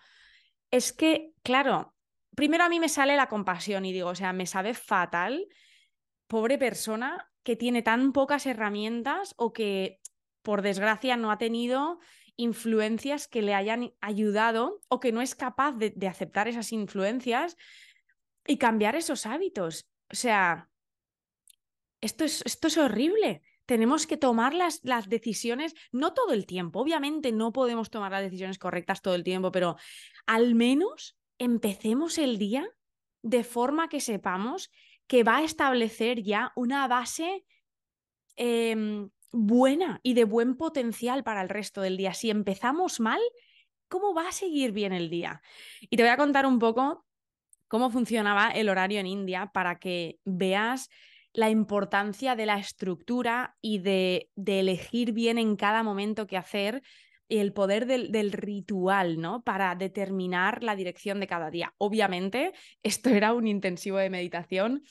[0.69, 1.92] es que, claro,
[2.35, 5.47] primero a mí me sale la compasión y digo, o sea, me sabe fatal,
[6.27, 9.99] pobre persona que tiene tan pocas herramientas o que,
[10.41, 11.99] por desgracia, no ha tenido
[12.35, 17.57] influencias que le hayan ayudado o que no es capaz de, aceptar esas influencias
[18.47, 19.87] y cambiar esos hábitos.
[20.11, 20.69] O sea,
[22.01, 23.43] esto es, esto es horrible.
[23.65, 28.23] Tenemos que tomar las, las, decisiones, no todo el tiempo, obviamente no podemos tomar las
[28.23, 29.77] decisiones correctas todo el tiempo, pero
[30.25, 32.67] al menos empecemos el día
[33.21, 34.71] de forma que sepamos
[35.07, 37.45] que va a establecer ya una base
[38.35, 42.13] em, buena y de buen potencial para el resto del día.
[42.13, 43.21] Si empezamos mal,
[43.87, 45.41] ¿cómo va a seguir bien el día?
[45.81, 47.05] Y te voy a contar un poco
[47.67, 50.89] cómo funcionaba el horario en India para que veas
[51.33, 56.83] la importancia de la estructura y de, de elegir bien en cada momento qué hacer
[57.39, 59.43] el poder del, ritual, ¿no?
[59.43, 61.73] Para determinar la dirección de cada día.
[61.77, 64.83] Obviamente, esto era un intensivo de meditación,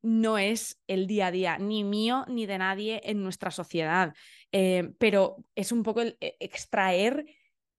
[0.00, 4.14] no es el día a día, ni mío ni de nadie en nuestra sociedad,
[4.52, 7.26] eh, pero es un poco el e, extraer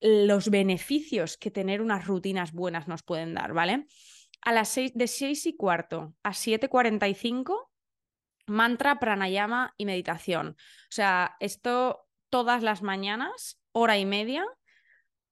[0.01, 3.85] los beneficios que tener unas rutinas buenas nos pueden dar, ¿vale?
[4.41, 7.69] a las 6, de 6 y cuarto a 7.45,
[8.47, 10.49] mantra, pranayama y meditación.
[10.49, 14.45] O sea, esto todas las mañanas, hora y media.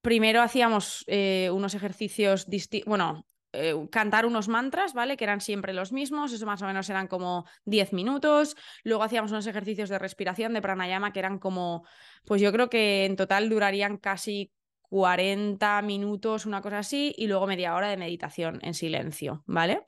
[0.01, 2.47] Primero hacíamos eh, unos ejercicios
[2.85, 5.17] bueno, eh, cantar unos mantras, ¿vale?
[5.17, 8.55] Que eran siempre los mismos, eso más o menos eran como 10 minutos.
[8.83, 11.85] Luego hacíamos unos ejercicios de respiración, de pranayama, que eran como,
[12.25, 14.51] pues yo creo que en total durarían casi
[14.89, 19.85] 40 minutos, una cosa así, y luego media hora de meditación en silencio, ¿vale?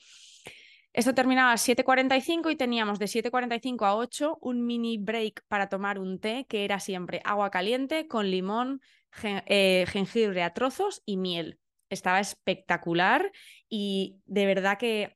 [1.00, 5.98] Esto terminaba a 7.45 y teníamos de 7.45 a 8 un mini break para tomar
[5.98, 8.82] un té que era siempre agua caliente con limón,
[9.24, 11.58] eh, jengibre a trozos y miel.
[11.90, 13.32] Estaba espectacular
[13.70, 15.16] y de verdad que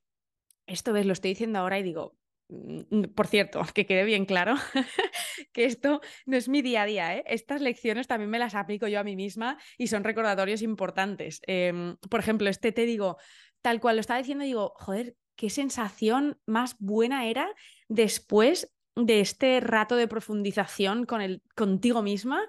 [0.67, 2.15] esto ves, lo estoy diciendo ahora y digo,
[2.48, 4.56] mm, por cierto, que quede bien claro
[5.52, 7.17] que esto no es mi día a día.
[7.17, 7.26] ¿eh?
[7.28, 11.41] Estas lecciones también me las aplico yo a mí misma y son recordatorios importantes.
[11.46, 13.17] Em, por ejemplo, este te digo,
[13.62, 17.54] tal cual lo estaba diciendo, digo, joder, qué sensación más buena era
[17.88, 22.41] después de este rato de profundización con el, contigo misma,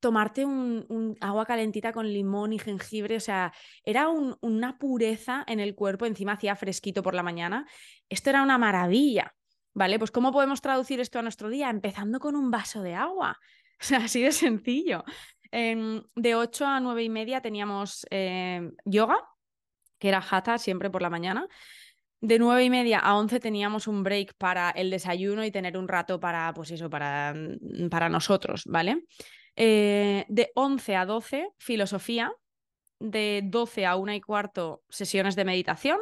[0.00, 5.74] tomarte un, agua calentita con limón y jengibre, o sea, era una pureza en el
[5.74, 7.66] cuerpo, encima hacía fresquito por la mañana,
[8.08, 9.34] esto era una maravilla,
[9.74, 9.98] ¿vale?
[9.98, 11.70] Pues ¿cómo podemos traducir esto a nuestro día?
[11.70, 13.38] Empezando con un vaso de agua,
[13.80, 15.04] o sea, así de sencillo.
[15.50, 19.16] Em, de 8 a 9 y media teníamos eh, yoga,
[19.98, 21.48] que era hatha siempre por la mañana.
[22.26, 25.86] De nueve y media a once teníamos un break para el desayuno y tener un
[25.86, 29.04] rato para, pues eso, para, mm, para nosotros, ¿vale?
[29.54, 32.32] Eh, de 11 a 12, filosofía.
[32.98, 36.00] De 12 a una y cuarto, sesiones de meditación,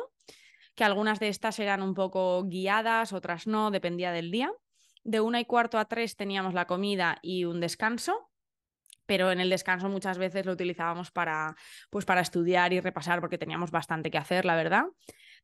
[0.74, 4.50] que algunas de estas eran un poco guiadas, otras no, dependía del día.
[5.02, 8.30] De una y cuarto a tres teníamos la comida y un descanso
[9.06, 11.56] pero en el descanso muchas veces lo utilizábamos para,
[11.90, 14.87] pues para estudiar y repasar porque teníamos bastante que hacer, la verdad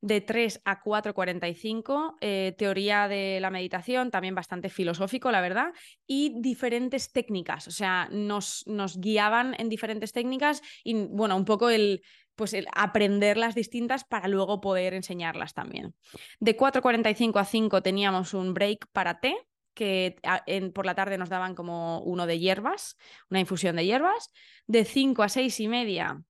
[0.01, 5.73] de 3 a 4.45, eh, teoría de la meditación, también bastante filosófico, la verdad,
[6.07, 11.71] y diferentes técnicas, o sea, nos, nos guiaban en diferentes técnicas y, bueno, un poco
[11.71, 12.03] el,
[12.35, 15.95] pues el aprender las distintas para luego poder enseñarlas también.
[16.39, 19.37] De 4.45 a 5 teníamos un break para té,
[19.75, 20.17] que
[20.75, 22.97] por la tarde nos daban como uno de hierbas,
[23.31, 24.31] una infusión de hierbas.
[24.67, 26.23] De 5 a 6 y media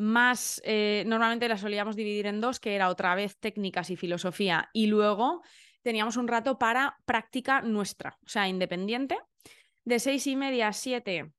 [0.00, 4.70] más, eh, normalmente la solíamos dividir en dos, que era otra vez técnicas y filosofía,
[4.72, 5.42] y luego
[5.82, 9.18] teníamos un rato para práctica nuestra, o sea, independiente.
[9.84, 11.32] De seis y media a siete,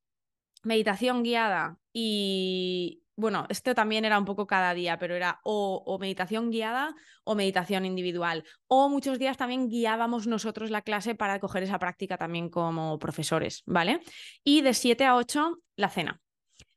[0.61, 5.97] meditación guiada y, bueno, esto también era un poco cada día, pero era o, o,
[5.97, 6.93] meditación guiada
[7.23, 8.43] o meditación individual.
[8.67, 13.63] O muchos días también guiábamos nosotros la clase para coger esa práctica también como profesores,
[13.65, 14.01] ¿vale?
[14.43, 16.21] Y de 7 a 8, la cena.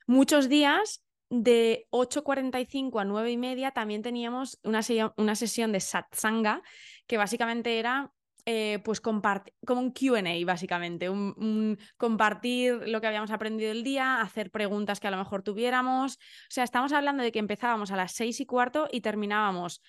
[0.06, 1.03] Muchos días
[1.42, 4.80] de 8.45 a 9 y media también teníamos una,
[5.16, 6.62] una sesión de satsanga
[7.06, 8.12] que básicamente era
[8.46, 9.22] eh, pues como
[9.68, 15.10] un QA, básicamente, un, compartir lo que habíamos aprendido el día, hacer preguntas que a
[15.10, 16.16] lo mejor tuviéramos.
[16.16, 19.82] O sea, estamos hablando de que empezábamos a las 6 y cuarto y terminábamos,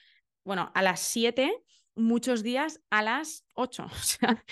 [0.46, 1.54] bueno, a las 7,
[1.96, 3.88] muchos días a las 8.
[3.92, 4.44] O sea,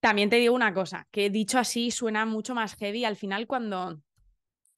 [0.00, 4.00] también te digo una cosa, que dicho así suena mucho más heavy al final cuando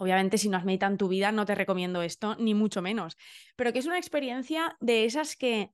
[0.02, 3.16] Obviamente, si no has meditado en tu vida, no te recomiendo esto, ni mucho menos.
[3.54, 5.70] Pero que es una experiencia de esas que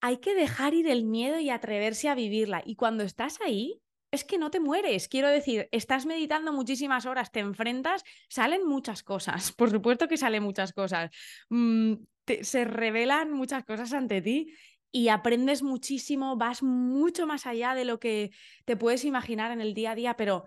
[0.00, 2.64] hay que dejar ir el miedo y atreverse a vivirla.
[2.66, 3.80] Y cuando estás ahí,
[4.10, 5.06] es que no te mueres.
[5.06, 9.52] Quiero decir, estás meditando muchísimas horas, te enfrentas, salen muchas cosas.
[9.56, 11.12] Por supuesto que salen muchas cosas.
[11.48, 11.94] Mm,
[12.40, 14.52] se revelan muchas cosas ante ti
[14.90, 18.32] y aprendes muchísimo, vas mucho más allá de lo que
[18.64, 20.46] te puedes imaginar en el día a día, pero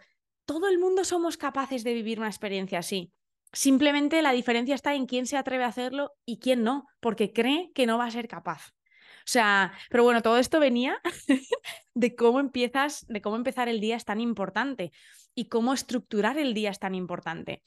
[0.49, 3.13] todo el mundo somos capaces de vivir una experiencia así.
[3.53, 7.71] Simplemente la diferencia está en quién se atreve a hacerlo y quién no, porque cree
[7.75, 8.69] que no va a ser capaz.
[8.69, 10.99] O sea, pero bueno, todo esto venía
[11.93, 14.91] de cómo empiezas, de cómo empezar el día es tan importante
[15.35, 17.62] y cómo estructurar el día es tan importante.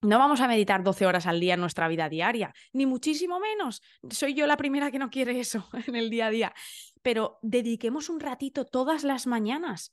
[0.00, 3.82] No vamos a meditar 12 horas al día en nuestra vida diaria, ni muchísimo menos.
[4.10, 6.54] Soy yo la primera que no quiere eso en el día a día.
[7.02, 9.92] Pero dediquemos un ratito todas las mañanas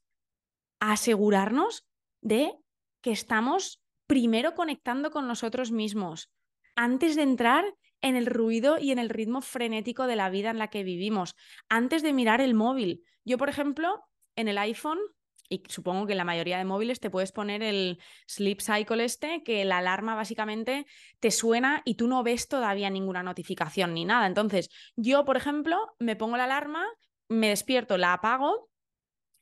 [0.79, 1.88] a asegurarnos
[2.21, 2.53] de
[3.01, 6.31] que estamos primero conectando con nosotros mismos
[6.75, 7.65] antes de entrar
[8.01, 11.35] en el ruido y en el ritmo frenético de la vida en la que vivimos,
[11.67, 13.03] antes de mirar el móvil.
[13.25, 14.01] Yo, por ejemplo,
[14.35, 14.99] en el iPhone,
[15.49, 19.43] y supongo que en la mayoría de móviles te puedes poner el sleep cycle este,
[19.43, 20.85] que la alarma básicamente
[21.19, 24.27] te suena y tú no ves todavía ninguna notificación ni nada.
[24.27, 26.85] Entonces, yo, por ejemplo, me pongo la alarma,
[27.27, 28.69] me despierto, la apago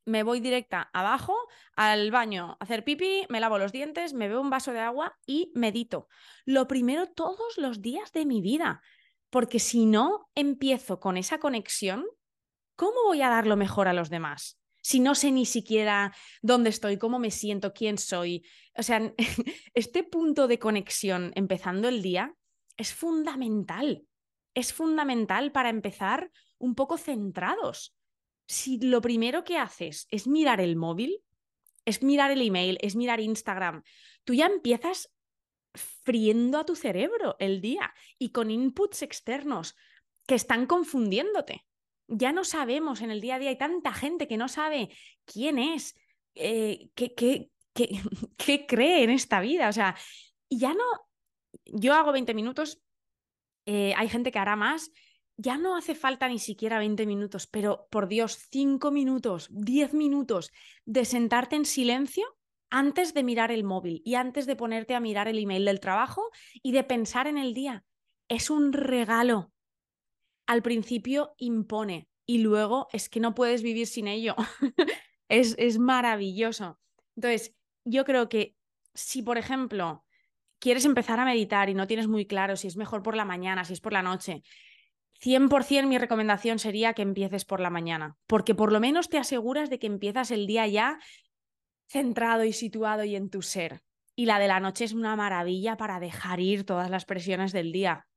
[0.07, 1.35] me voy directa abajo
[1.75, 5.17] al baño a hacer pipí, me lavo los dientes, me bebo un vaso de agua
[5.25, 6.07] y medito.
[6.45, 8.81] Lo primero todos los días de mi vida.
[9.29, 12.05] porque si no empiezo con esa conexión,
[12.77, 14.57] ¿cómo voy a dar lo mejor a los demás?
[14.81, 18.45] Si no sé ni siquiera dónde estoy, cómo me siento, quién soy.
[18.77, 19.13] O sea,
[19.73, 22.33] este punto de conexión empezando el día
[22.77, 24.05] es fundamental.
[24.53, 27.96] Es fundamental para empezar un poco centrados.
[28.47, 31.23] Si lo primero que haces es mirar el móvil,
[31.85, 33.83] es mirar el email, es mirar Instagram,
[34.23, 35.09] tú ya empiezas
[35.77, 39.75] friendo a tu cerebro el día y con inputs externos
[40.25, 41.65] que están confundiéndote.
[42.07, 44.89] Ya no sabemos en el día a día, hay tanta gente que no sabe
[45.25, 45.95] quién es,
[46.35, 49.69] eh, qué, qué, qué, cree en esta vida.
[49.69, 49.95] O sea,
[50.49, 50.83] ya no,
[51.65, 52.81] yo hago 20 minutos,
[53.65, 54.91] eh, hay gente que hará más,
[55.37, 60.51] ya no hace falta ni siquiera 20 minutos, pero por Dios, 5 minutos, 10 minutos
[60.85, 62.25] de sentarte en silencio
[62.69, 66.29] antes de mirar el móvil y antes de ponerte a mirar el email del trabajo
[66.61, 67.85] y de pensar en el día.
[68.27, 69.53] Es un regalo.
[70.47, 74.35] Al principio impone y luego es que no puedes vivir sin ello.
[75.29, 76.79] es, es maravilloso.
[77.15, 78.55] Entonces, yo creo que
[78.93, 80.03] si, por ejemplo,
[80.59, 83.63] quieres empezar a meditar y no tienes muy claro si es mejor por la mañana,
[83.63, 84.43] si es por la noche,
[85.19, 89.69] 100% mi recomendación sería que empieces por la mañana, porque por lo menos te aseguras
[89.69, 90.99] de que empiezas el día ya
[91.87, 93.81] centrado y situado y en tu ser.
[94.15, 97.71] Y la de la noche es una maravilla para dejar ir todas las presiones del
[97.71, 98.07] día,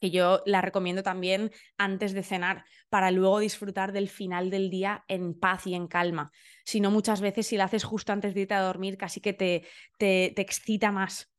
[0.00, 5.04] que yo la recomiendo también antes de cenar, para luego disfrutar del final del día
[5.08, 6.30] en paz y en calma.
[6.64, 9.32] Si no, muchas veces si la haces justo antes de irte a dormir, casi que
[9.32, 11.30] te, te, te excita más.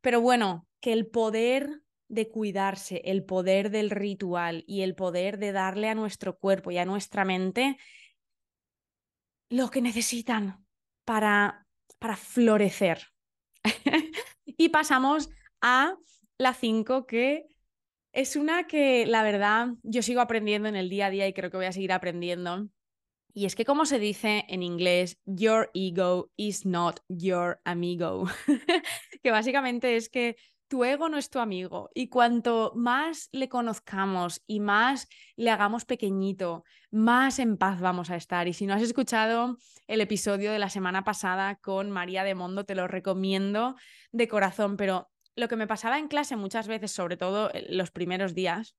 [0.00, 5.52] Pero bueno, que el poder de cuidarse, el poder del ritual y el poder de
[5.52, 7.76] darle a nuestro cuerpo y a nuestra mente
[9.50, 10.64] lo que necesitan
[11.04, 11.66] para,
[11.98, 13.08] para florecer.
[14.44, 15.96] y pasamos a
[16.38, 17.46] la 5, que
[18.12, 21.50] es una que la verdad yo sigo aprendiendo en el día a día y creo
[21.50, 22.68] que voy a seguir aprendiendo.
[23.34, 28.24] Y es que como se dice en inglés, your ego is not your amigo,
[29.22, 30.36] que básicamente es que
[30.68, 35.84] tu ego no es tu amigo y cuanto más le conozcamos y más le hagamos
[35.84, 38.46] pequeñito, más en paz vamos a estar.
[38.46, 42.64] Y si no has escuchado el episodio de la semana pasada con María de Mondo,
[42.64, 43.76] te lo recomiendo
[44.12, 48.34] de corazón, pero lo que me pasaba en clase muchas veces, sobre todo los primeros
[48.34, 48.76] días,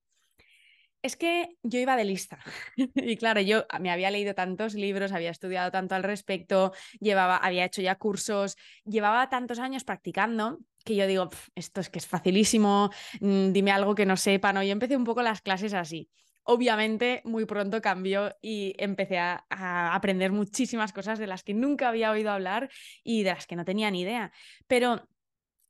[1.01, 2.39] es que yo iba de lista.
[2.77, 7.65] y claro, yo me había leído tantos libros, había estudiado tanto al respecto, llevaba, había
[7.65, 12.89] hecho ya cursos, llevaba tantos años practicando que yo digo, esto es que es facilísimo,
[13.21, 14.63] mm, dime algo que no sepa, ¿no?
[14.63, 16.09] Yo empecé un poco las clases así.
[16.43, 21.89] Obviamente, muy pronto cambió y empecé a, a, aprender muchísimas cosas de las que nunca
[21.89, 22.69] había oído hablar
[23.03, 24.31] y de las que no tenía ni idea.
[24.67, 25.07] Pero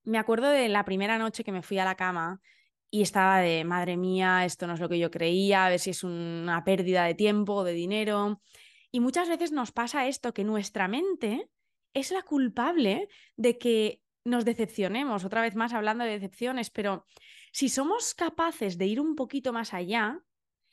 [0.04, 2.42] me acuerdo de la primera noche que me fui a la cama
[2.92, 5.92] y estaba de, madre mía, esto no es lo que yo creía, a ver si
[5.92, 8.42] es una pérdida de tiempo o de dinero.
[8.92, 11.50] Y muchas veces nos pasa esto, que nuestra mente
[11.94, 17.06] es la culpable de que nos decepcionemos, otra vez más hablando de decepciones, pero
[17.52, 20.22] si somos capaces de ir un poquito más allá,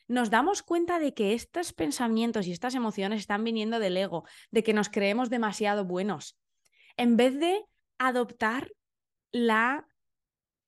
[0.07, 4.63] nos damos cuenta de que estos pensamientos y estas emociones están viniendo del ego, de
[4.63, 6.37] que nos creemos demasiado buenos,
[6.95, 7.65] en vez de
[7.97, 8.71] adoptar
[9.31, 9.87] la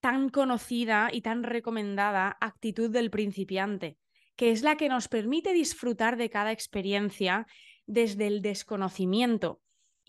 [0.01, 3.97] tan conocida y tan recomendada actitud del principiante,
[4.35, 7.47] que es la que nos permite disfrutar de cada experiencia
[7.85, 9.61] desde el desconocimiento.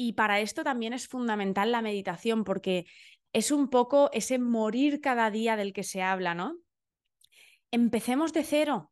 [0.03, 2.87] Y para esto también es fundamental la meditación, porque
[3.35, 6.57] es un poco ese morir cada día del que se habla, ¿no?
[7.71, 8.91] Empecemos de cero,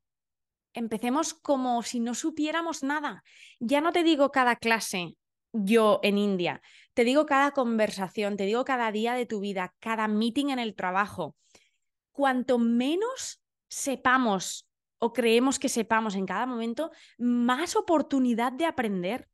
[0.74, 3.24] empecemos como si no supiéramos nada.
[3.58, 5.16] Ya no te digo cada clase,
[5.54, 6.60] yo en India.
[6.92, 10.74] Te digo cada conversación, te digo cada día de tu vida, cada meeting en el
[10.74, 11.36] trabajo.
[12.12, 13.40] Cuanto menos
[13.70, 14.68] sepamos
[14.98, 19.26] o creemos que sepamos en cada momento, más oportunidad de aprender.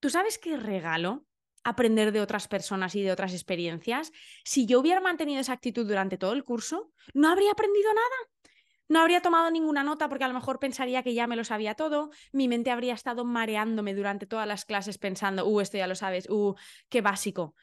[0.00, 1.26] ¿Tú sabes qué regalo?
[1.66, 4.12] aprender de otras personas y de otras experiencias.
[4.44, 8.54] Si yo hubiera mantenido esa actitud durante todo el curso, no habría aprendido nada.
[8.88, 11.74] No habría tomado ninguna nota porque a lo mejor pensaría que ya me lo sabía
[11.74, 15.96] todo, mi mente habría estado mareándome durante todas las clases pensando, uh, esto ya lo
[15.96, 16.54] sabes, uh,
[16.88, 17.56] qué básico.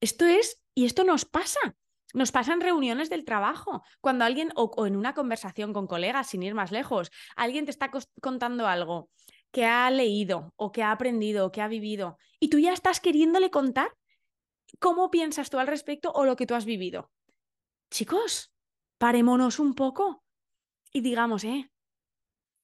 [0.00, 1.60] Esto es, y esto nos pasa.
[2.14, 6.28] Nos pasa en reuniones del trabajo, cuando alguien, o, o en una conversación con colegas,
[6.28, 7.90] sin ir más lejos, alguien te está
[8.22, 9.10] contando algo
[9.50, 13.00] que ha leído o que ha aprendido o que ha vivido y tú ya estás
[13.00, 13.88] queriéndole contar
[14.78, 17.10] cómo piensas tú al respecto o lo que tú has vivido.
[17.90, 18.52] Chicos,
[18.98, 20.22] parémonos un poco
[20.92, 21.70] y digamos, eh,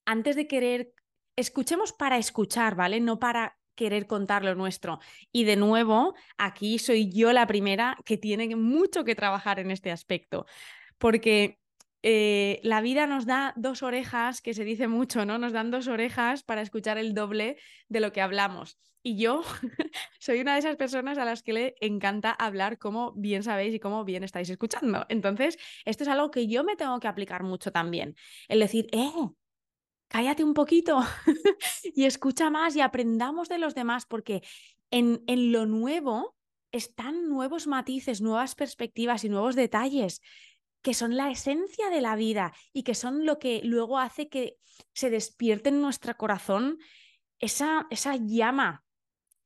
[0.05, 0.93] antes de querer,
[1.37, 3.01] escuchemos para escuchar, ¿vale?
[3.01, 5.01] No para querer contar lo nuestro.
[5.33, 9.91] Y de nuevo, aquí soy yo la primera que tiene mucho que trabajar en este
[9.91, 10.47] aspecto,
[10.99, 11.59] porque
[12.09, 15.39] eh, la vida nos da dos orejas, que se dice mucho, ¿no?
[15.39, 17.57] Nos dan dos orejas para escuchar el doble
[17.89, 18.79] de lo que hablamos.
[19.03, 19.43] Y yo
[20.21, 23.81] soy una de esas personas a las que le encanta hablar como bien sabéis y
[23.81, 25.05] como bien estáis escuchando.
[25.09, 28.15] Entonces, esto es algo que yo me tengo que aplicar mucho también.
[28.47, 29.11] El decir, eh,
[30.07, 31.01] cállate un poquito
[31.83, 34.45] y escucha más y aprendamos de los demás, porque
[34.93, 36.37] en, en lo nuevo
[36.71, 40.21] están nuevos matices, nuevas perspectivas y nuevos detalles
[40.83, 44.57] que son la esencia de la vida y que son lo que luego hace que
[44.93, 46.79] se despierte en nuestro corazón
[47.39, 48.85] esa, esa llama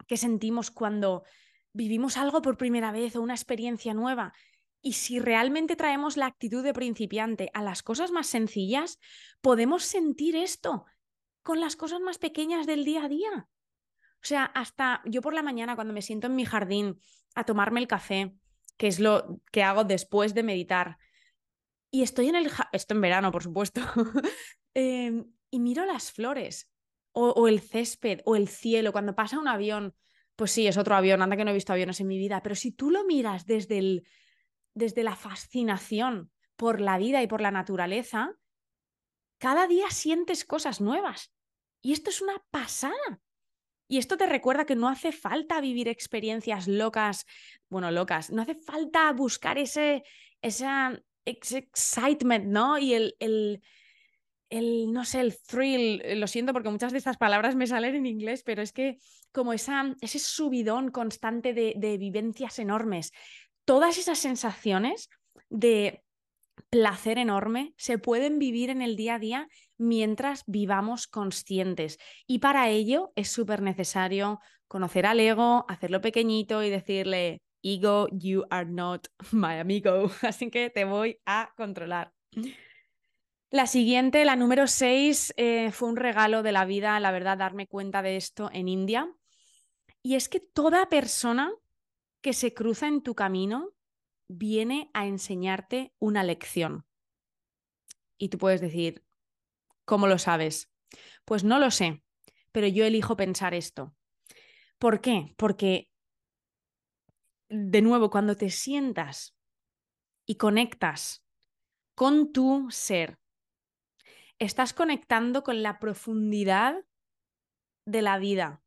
[0.07, 1.24] que sentimos cuando
[1.72, 4.33] vivimos algo por primera vez o una experiencia nueva.
[4.83, 8.99] Y si realmente traemos la actitud de principiante a las cosas más sencillas,
[9.41, 10.87] podemos sentir esto
[11.43, 13.49] con las cosas más pequeñas del día a día.
[14.22, 17.01] O sea, hasta yo por la mañana cuando me siento en mi jardín
[17.35, 18.35] a tomarme el café,
[18.76, 20.99] que es lo que hago después de meditar,
[21.91, 22.51] y estoy en el...
[22.72, 23.80] Esto en verano, por supuesto.
[24.74, 26.70] Em, y miro las flores,
[27.12, 28.93] o, el césped, o el cielo.
[28.93, 29.97] Cuando pasa un avión,
[30.36, 31.22] pues sí, es otro avión.
[31.22, 32.41] Anda que no he visto aviones en mi vida.
[32.43, 34.07] Pero si tú lo miras desde, el,
[34.74, 38.32] desde la fascinación por la vida y por la naturaleza,
[39.38, 41.32] cada día sientes cosas nuevas.
[41.82, 43.20] Y esto es una pasada.
[43.88, 47.26] Y esto te recuerda que no hace falta vivir experiencias locas,
[47.68, 50.05] bueno, locas, no hace falta buscar ese,
[50.43, 52.78] esa, excitement, ¿no?
[52.78, 53.62] Y el, el,
[54.51, 57.95] el, no sé, el thrill, eh, lo siento porque muchas de estas palabras me salen
[57.95, 58.99] en inglés, pero es que
[59.33, 63.12] como esa, ese subidón constante de, de vivencias enormes,
[63.64, 65.09] todas esas sensaciones
[65.49, 66.03] de
[66.68, 71.99] placer enorme se pueden vivir en el día a día mientras vivamos conscientes.
[72.26, 78.44] Y para ello es súper necesario conocer al ego, hacerlo pequeñito y decirle, Ego, you
[78.50, 80.11] are not my amigo.
[80.22, 82.12] Así que te voy a controlar.
[83.50, 87.66] La siguiente, la número 6, eh, fue un regalo de la vida, la verdad, darme
[87.66, 89.12] cuenta de esto en India.
[90.02, 91.52] Y es que toda persona
[92.20, 93.72] que se cruza en tu camino
[94.28, 96.86] viene a enseñarte una lección.
[98.16, 99.04] Y tú puedes decir,
[99.84, 100.70] ¿cómo lo sabes?
[101.24, 102.04] Pues no lo sé,
[102.52, 103.94] pero yo elijo pensar esto.
[104.78, 105.34] ¿Por qué?
[105.36, 105.89] Porque
[107.51, 109.36] de nuevo, cuando te sientas
[110.24, 111.24] y conectas
[111.94, 113.18] con tu ser,
[114.38, 116.84] estás conectando con la profundidad
[117.84, 118.62] de la vida.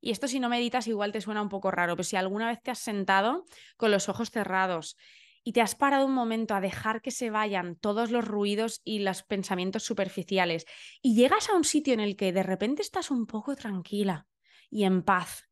[0.00, 2.62] Y esto si no meditas igual te suena un poco raro, pero si alguna vez
[2.62, 3.44] te has sentado
[3.76, 4.96] con los ojos cerrados
[5.44, 9.00] y te has parado un momento a dejar que se vayan todos los ruidos y
[9.00, 10.66] los pensamientos superficiales
[11.02, 14.26] y llegas a un sitio en el que de repente estás un poco tranquila
[14.70, 15.48] y en paz,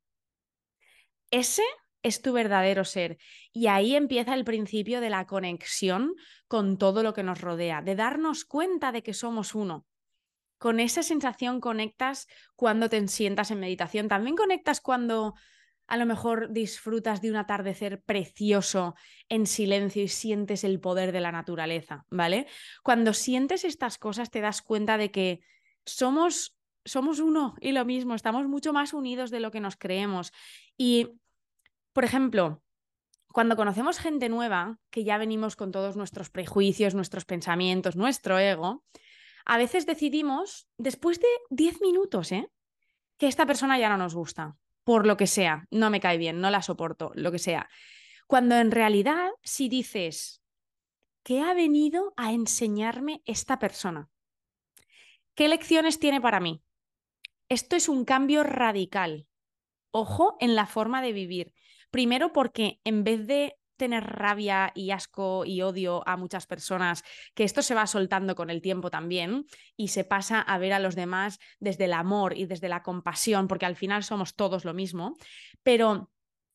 [1.31, 1.63] ese
[2.03, 3.19] es tu verdadero ser.
[3.53, 6.15] Y ahí empieza el principio de la conexión
[6.49, 9.87] con todo lo que nos rodea, de darnos cuenta de que somos uno.
[10.59, 14.09] Con esa sensación conectas cuando te sientas en meditación.
[14.09, 15.35] También conectas cuando
[15.87, 18.95] a lo mejor disfrutas de un atardecer precioso
[19.29, 22.47] en silencio y sientes el poder de la naturaleza, ¿vale?
[22.83, 25.41] Cuando sientes estas cosas te das cuenta de que
[25.85, 30.33] somos somos uno y lo mismo, estamos mucho más unidos de lo que nos creemos.
[30.77, 31.20] Y
[31.93, 32.63] por ejemplo,
[33.33, 38.85] cuando conocemos gente nueva, que ya venimos con todos nuestros prejuicios, nuestros pensamientos, nuestro ego,
[39.45, 42.51] a veces decidimos, después de 10 minutos, ¿eh?
[43.19, 46.41] que esta persona ya no nos gusta, por lo que sea, no me cae bien,
[46.41, 47.69] no la soporto, lo que sea.
[48.27, 50.43] Cuando en realidad, si dices,
[51.23, 54.09] ¿qué ha venido a enseñarme esta persona?
[55.35, 56.63] ¿Qué lecciones tiene para mí?
[57.49, 59.27] Esto es un cambio radical.
[59.91, 61.53] Ojo en la forma de vivir.
[61.91, 67.03] Primero porque en vez de tener rabia y asco y odio a muchas personas,
[67.35, 70.79] que esto se va soltando con el tiempo también y se pasa a ver a
[70.79, 74.75] los demás desde el amor y desde la compasión, porque al final somos todos lo
[74.75, 75.17] mismo,
[75.63, 76.11] pero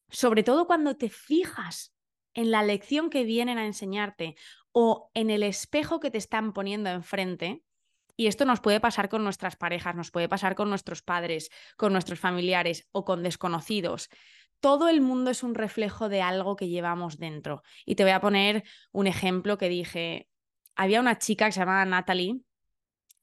[0.10, 1.96] sobre todo cuando te fijas
[2.36, 4.36] en la lección que vienen a enseñarte
[4.72, 7.64] o en el espejo que te están poniendo enfrente,
[8.18, 11.92] y esto nos puede pasar con nuestras parejas, nos puede pasar con nuestros padres, con
[11.92, 14.10] nuestros familiares o con desconocidos
[14.66, 17.62] todo el mundo es un reflejo de algo que llevamos dentro.
[17.86, 20.28] Y te voy a poner un ejemplo que dije,
[20.76, 22.40] había una chica que se llamaba Natalie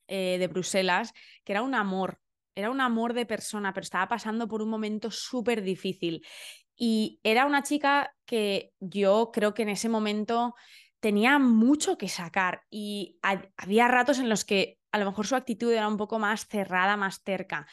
[0.07, 1.13] eh, de Bruselas,
[1.43, 2.21] que era un amor,
[2.55, 6.25] era un amor de persona, pero estaba pasando por un momento súper difícil.
[6.77, 10.55] Y era una chica que yo creo que en ese momento
[11.01, 13.19] tenía mucho que sacar y
[13.57, 16.97] había ratos en los que a lo mejor su actitud era un poco más cerrada,
[16.97, 17.67] más cerca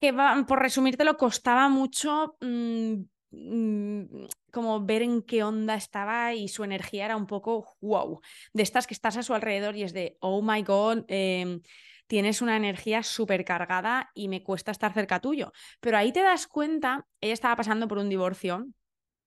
[0.00, 0.12] que
[0.46, 2.94] por resumírtelo, costaba mucho mm,
[3.30, 8.20] mm, como ver en qué onda estaba y su energía era un poco wow,
[8.52, 11.60] de estas que estás a su alrededor y es de, oh my god, em,
[12.06, 15.52] tienes una energía súper cargada y me cuesta estar cerca tuyo.
[15.80, 18.66] Pero ahí te das cuenta, ella estaba pasando por un divorcio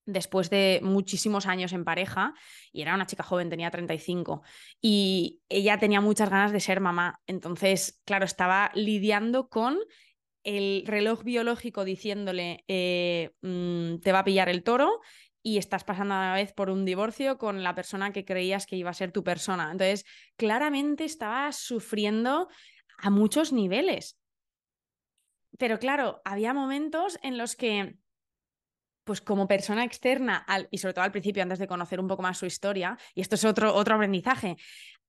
[0.05, 2.33] después de muchísimos años en pareja
[2.71, 4.41] y era una chica joven, tenía 35
[4.81, 7.21] y ella tenía muchas ganas de ser mamá.
[7.27, 9.77] Entonces, claro, estaba lidiando con
[10.43, 15.01] el reloj biológico diciéndole eh, mm, te va a pillar el toro
[15.41, 18.75] y estás pasando a la vez por un divorcio con la persona que creías que
[18.75, 19.71] iba a ser tu persona.
[19.71, 22.49] Entonces, claramente estaba sufriendo
[22.97, 24.17] a muchos niveles.
[25.57, 27.97] Pero claro, había momentos en los que,
[29.05, 32.37] pues como persona externa, y sobre todo al principio, antes de conocer un poco más
[32.37, 34.57] su historia, y esto es otro, otro aprendizaje,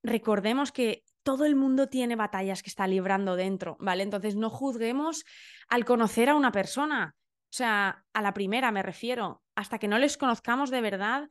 [0.02, 4.02] recordemos que todo el mundo tiene batallas que está librando dentro, ¿vale?
[4.02, 5.24] Entonces no juzguemos
[5.68, 7.14] al conocer a una persona.
[7.52, 11.28] O sea, a la primera me refiero, hasta que no les conozcamos de verdad,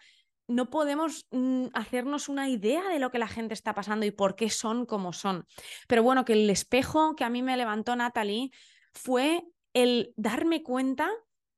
[0.48, 4.36] no podemos mm, hacernos una idea de lo que la gente está pasando y por
[4.36, 5.46] qué son como son.
[5.88, 8.52] Pero bueno, que el espejo que a mí me levantó Natalie
[8.94, 11.10] fue el darme cuenta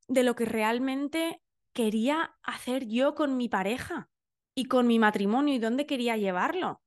[0.08, 1.42] de lo que realmente
[1.74, 4.10] quería hacer yo con mi pareja
[4.54, 6.82] y con mi matrimonio y dónde quería llevarlo.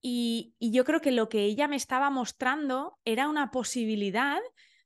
[0.00, 4.40] Y, yo creo que lo que ella me estaba mostrando era una posibilidad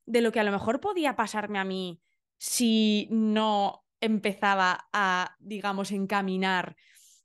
[0.06, 2.00] de lo que a lo mejor podía pasarme a mí
[2.38, 6.76] si no empezaba a, digamos, encaminar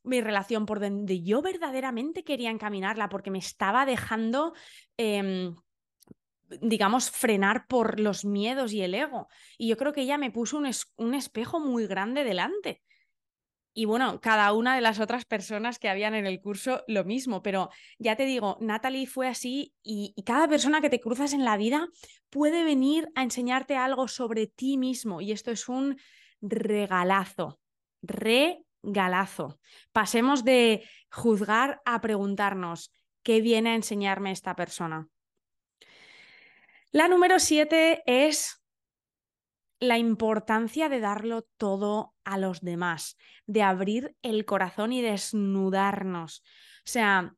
[0.03, 4.53] mi relación por donde yo verdaderamente quería encaminarla, porque me estaba dejando,
[4.97, 5.55] em,
[6.61, 9.29] digamos, frenar por los miedos y el ego.
[9.57, 12.83] Y yo creo que ella me puso un, un espejo muy grande delante.
[13.77, 17.43] Y bueno, cada una de las otras personas que habían en el curso lo mismo,
[17.43, 17.69] pero
[17.99, 21.89] ya te digo, Natalie fue así y, cada persona que te cruzas en la vida
[22.29, 25.97] puede venir a enseñarte algo sobre ti mismo y esto es un
[26.41, 27.59] regalazo,
[28.01, 29.59] regalazo.
[29.91, 35.09] Pasemos de juzgar a preguntarnos, ¿qué viene a enseñarme esta persona?
[36.91, 38.64] La número siete es
[39.87, 46.43] la importancia de darlo todo a los demás, de abrir el corazón y desnudarnos.
[46.79, 47.35] O sea,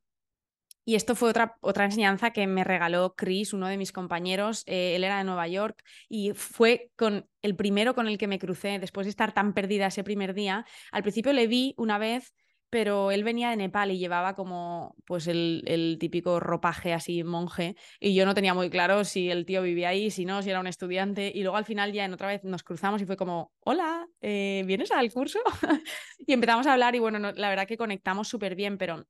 [0.87, 4.63] y esto fue otra, otra enseñanza que me regaló Chris, uno de mis compañeros.
[4.67, 8.39] Eh, él era de Nueva York y fue con el primero con el que me
[8.39, 10.65] crucé después de estar tan perdida ese primer día.
[10.93, 12.33] Al principio le vi una vez,
[12.69, 17.75] pero él venía de Nepal y llevaba como pues el, el, típico ropaje así monje
[17.99, 20.59] y yo no tenía muy claro si el tío vivía ahí, si no, si era
[20.59, 23.53] un estudiante y luego al final ya en otra vez nos cruzamos y fue como,
[23.61, 25.39] hola, eh, ¿vienes al curso?
[26.19, 29.05] y empezamos a hablar y bueno, la verdad que conectamos súper bien, pero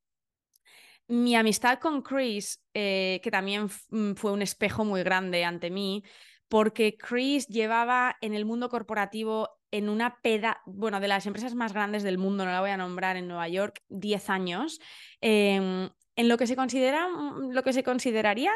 [1.08, 6.04] mi amistad con Chris, eh, que también mm, fue un espejo muy grande ante mí,
[6.50, 11.74] porque Chris llevaba en el mundo corporativo en una peda, bueno, de las empresas más
[11.74, 14.80] grandes del mundo, no la voy a nombrar, en Nueva York, 10 años,
[15.20, 18.52] em, en lo que se considera, mm, lo que se consideraría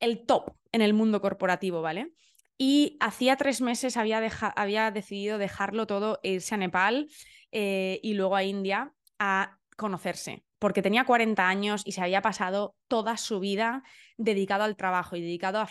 [0.00, 2.12] el top en el mundo corporativo, ¿vale?
[2.56, 4.20] Y hacía tres meses había,
[4.56, 7.08] había decidido dejarlo todo, irse a Nepal
[7.52, 12.74] eh, y luego a India a conocerse porque tenía 40 años y se había pasado
[12.88, 13.82] toda su vida
[14.16, 15.68] dedicado al trabajo y dedicado a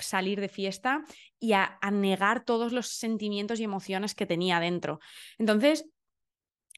[0.00, 1.04] salir de fiesta
[1.38, 5.00] y a, negar todos los sentimientos y emociones que tenía dentro.
[5.38, 5.86] Entonces,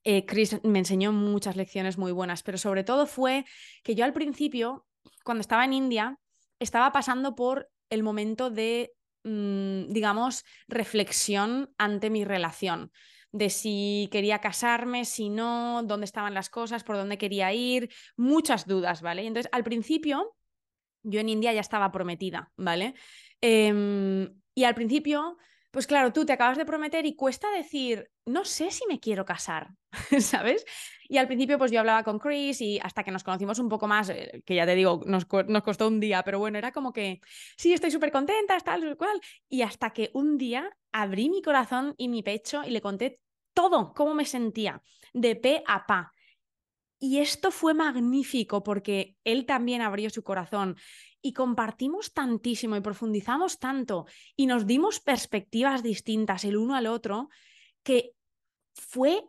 [0.04, 3.44] eh, Chris me enseñó muchas lecciones muy buenas, pero sobre todo fue
[3.82, 4.86] que yo al principio,
[5.24, 6.18] cuando estaba en India,
[6.58, 8.92] estaba pasando por el momento de,
[9.24, 12.90] mm, digamos, reflexión ante mi relación
[13.32, 18.66] de si quería casarme, si no, dónde estaban las cosas, por dónde quería ir, muchas
[18.66, 19.26] dudas, ¿vale?
[19.26, 20.36] Entonces, al principio,
[21.02, 22.94] yo en India ya estaba prometida, ¿vale?
[23.40, 25.36] Em, y al principio,
[25.70, 29.24] pues claro, tú te acabas de prometer y cuesta decir, no sé si me quiero
[29.24, 29.70] casar,
[30.20, 30.64] ¿sabes?
[31.08, 33.86] Y al principio, pues yo hablaba con Chris y hasta que nos conocimos un poco
[33.86, 36.92] más, eh, que ya te digo, nos, nos costó un día, pero bueno, era como
[36.92, 37.20] que,
[37.56, 39.20] sí, estoy súper contenta, tal, cual.
[39.48, 43.20] Y hasta que un día abrí mi corazón y mi pecho y le conté
[43.54, 44.82] todo, cómo me sentía,
[45.12, 46.12] de pe a pa.
[47.04, 50.76] Y esto fue magnífico porque él también abrió su corazón
[51.20, 57.28] y compartimos tantísimo y profundizamos tanto y nos dimos perspectivas distintas el uno al otro
[57.82, 58.12] que
[58.72, 59.24] fue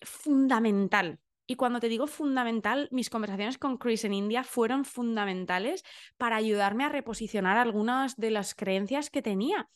[0.00, 1.20] fundamental.
[1.46, 5.84] Y cuando te digo fundamental, mis conversaciones con Chris en India fueron fundamentales
[6.16, 9.70] para ayudarme a reposicionar algunas de las creencias que tenía.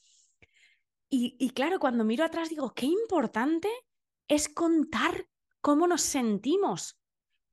[1.08, 3.68] Y, claro, cuando miro atrás digo, qué importante
[4.26, 5.28] es contar
[5.60, 6.98] cómo nos sentimos,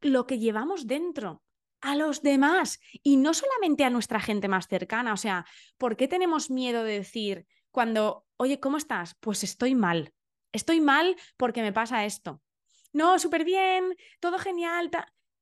[0.03, 1.41] lo que llevamos dentro,
[1.83, 5.13] a los demás y no solamente a nuestra gente más cercana.
[5.13, 5.45] O sea,
[5.77, 9.15] ¿por qué tenemos miedo de decir cuando, oye, ¿cómo estás?
[9.19, 10.13] Pues estoy mal.
[10.53, 12.41] Estoy mal porque me pasa esto.
[12.93, 14.89] No, súper bien, todo genial.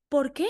[0.10, 0.50] ¿Por qué?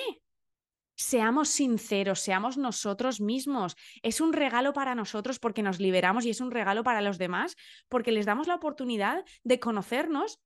[0.95, 3.75] Seamos sinceros, seamos nosotros mismos.
[4.01, 7.57] Es un regalo para nosotros porque nos liberamos y es un regalo para los demás
[7.89, 10.39] porque les damos la oportunidad de conocernos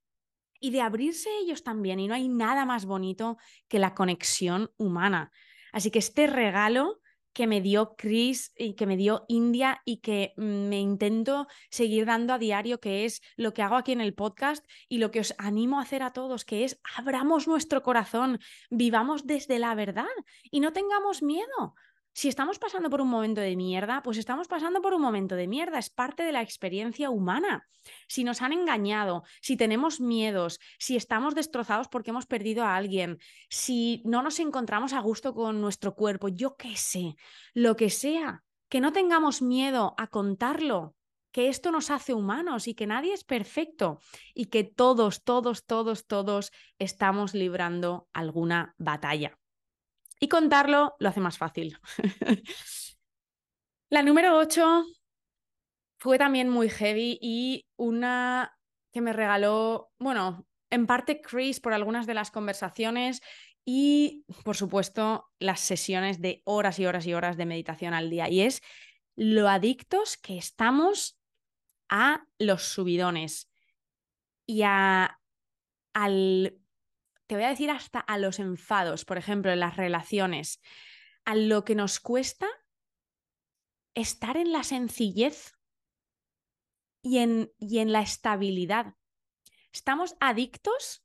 [0.59, 1.99] y de abrirse ellos también.
[1.99, 3.37] Y no hay nada más bonito
[3.67, 5.31] que la conexión humana.
[5.71, 7.01] Así que este regalo
[7.35, 12.33] que me dio Chris y que me dio India y que me intento seguir dando
[12.33, 15.35] a diario, que es lo que hago aquí en el podcast y lo que os
[15.37, 18.39] animo a hacer a todos, que es abramos nuestro corazón,
[18.69, 20.05] vivamos desde la verdad
[20.49, 21.75] y no tengamos miedo.
[22.17, 25.49] Si estamos pasando por un momento de mierda, pues estamos pasando por un momento de
[25.49, 27.67] mierda, es parte de la experiencia humana.
[28.07, 33.17] Si nos han engañado, si tenemos miedos, si estamos destrozados porque hemos perdido a alguien,
[33.49, 37.17] si no nos encontramos a gusto con nuestro cuerpo, yo qué sé,
[37.53, 40.95] lo que sea, que no tengamos miedo a contarlo,
[41.33, 43.99] que esto nos hace humanos y que nadie es perfecto
[44.33, 49.37] y que todos, todos, todos, todos estamos librando alguna batalla.
[50.19, 51.77] Y contarlo lo hace más fácil.
[53.89, 54.85] la número 8
[55.97, 58.55] fue también muy heavy y una
[58.93, 63.21] que me regaló, bueno, en parte Chris por algunas de las conversaciones
[63.65, 68.29] y, por supuesto, las sesiones de horas y horas y horas de meditación al día.
[68.29, 68.61] Y es
[69.15, 71.17] lo adictos que estamos
[71.89, 73.49] a los subidones
[74.45, 75.19] y a,
[75.93, 76.59] al
[77.27, 80.61] te voy a decir hasta a los enfados, por ejemplo, en las relaciones,
[81.25, 82.47] a lo que nos cuesta
[83.95, 85.53] estar en la sencillez
[87.01, 88.93] y en, y en la estabilidad.
[89.71, 91.03] Estamos adictos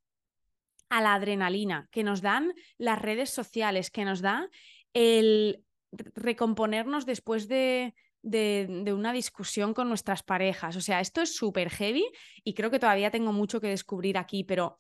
[0.89, 4.51] a la adrenalina que nos dan las redes sociales, que nos da
[4.93, 10.77] el recomponernos después de, de, de, una discusión con nuestras parejas.
[10.77, 12.05] O sea, esto es súper heavy
[12.45, 14.79] y creo que todavía tengo mucho que descubrir aquí, pero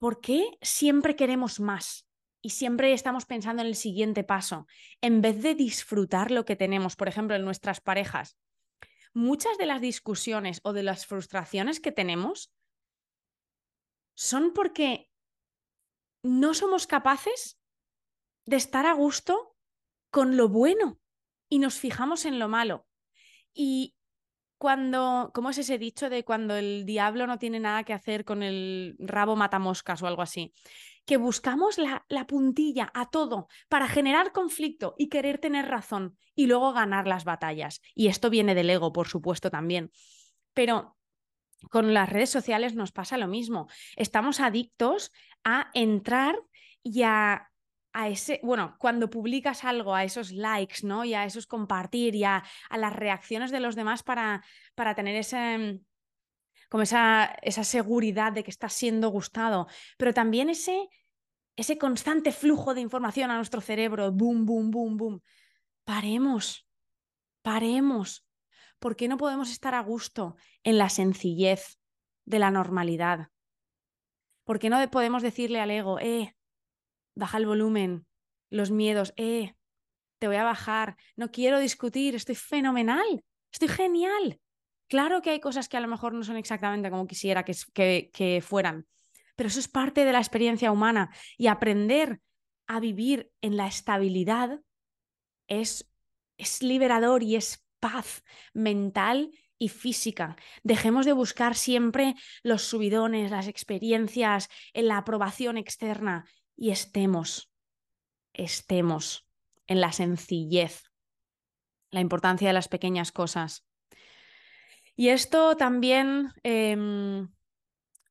[0.00, 2.08] ¿por qué siempre queremos más?
[2.42, 4.66] Y siempre estamos pensando en el siguiente paso,
[5.02, 8.38] en vez de disfrutar lo que tenemos, por ejemplo, en nuestras parejas.
[9.12, 12.50] Muchas de las discusiones o de las frustraciones que tenemos
[14.14, 15.10] son porque
[16.22, 17.58] no somos capaces
[18.46, 19.54] de estar a gusto
[20.10, 20.98] con lo bueno
[21.50, 22.86] y nos fijamos en lo malo.
[23.52, 23.94] Y
[24.60, 28.42] cuando, ¿cómo es ese dicho de cuando el diablo no tiene nada que hacer con
[28.42, 30.52] el rabo matamoscas o algo así?
[31.06, 36.46] Que buscamos la, la puntilla a todo para generar conflicto y querer tener razón y
[36.46, 37.80] luego ganar las batallas.
[37.94, 39.92] Y esto viene del ego, por supuesto, también.
[40.52, 40.98] Pero
[41.70, 43.66] con las redes sociales nos pasa lo mismo.
[43.96, 45.10] Estamos adictos
[45.42, 46.38] a entrar
[46.82, 47.49] y a
[47.92, 51.04] a ese, bueno, cuando publicas algo, a esos likes, ¿no?
[51.04, 55.58] Y a esos compartir y a, las reacciones de los demás para, para tener ese,
[55.58, 55.84] mm,
[56.68, 59.66] como esa, esa seguridad de que estás siendo gustado,
[59.98, 60.88] pero también ese,
[61.56, 65.22] ese constante flujo de información a nuestro cerebro, boom, boom, boom, boom.
[65.84, 66.66] Paremos,
[67.42, 68.26] paremos.
[68.78, 71.78] ¿Por qué no podemos estar a gusto en la sencillez
[72.24, 73.28] de la normalidad?
[74.44, 76.34] ¿Por qué no podemos decirle al ego, eh,
[77.20, 78.06] baja el volumen,
[78.50, 79.54] los miedos, eh,
[80.18, 84.40] te voy a bajar, no quiero discutir, estoy fenomenal, estoy genial.
[84.88, 88.10] Claro que hay cosas que a lo mejor no son exactamente como quisiera que, que,
[88.12, 88.86] que fueran,
[89.36, 92.20] pero eso es parte de la experiencia humana y aprender
[92.66, 94.60] a vivir en la estabilidad
[95.46, 95.92] es,
[96.38, 98.22] es liberador y es paz
[98.54, 100.36] mental y física.
[100.62, 106.24] Dejemos de buscar siempre los subidones, las experiencias, en la aprobación externa
[106.60, 107.50] y estemos,
[108.34, 109.26] estemos
[109.66, 110.84] en la sencillez,
[111.90, 113.66] la importancia de las pequeñas cosas.
[114.94, 117.30] Y esto también em,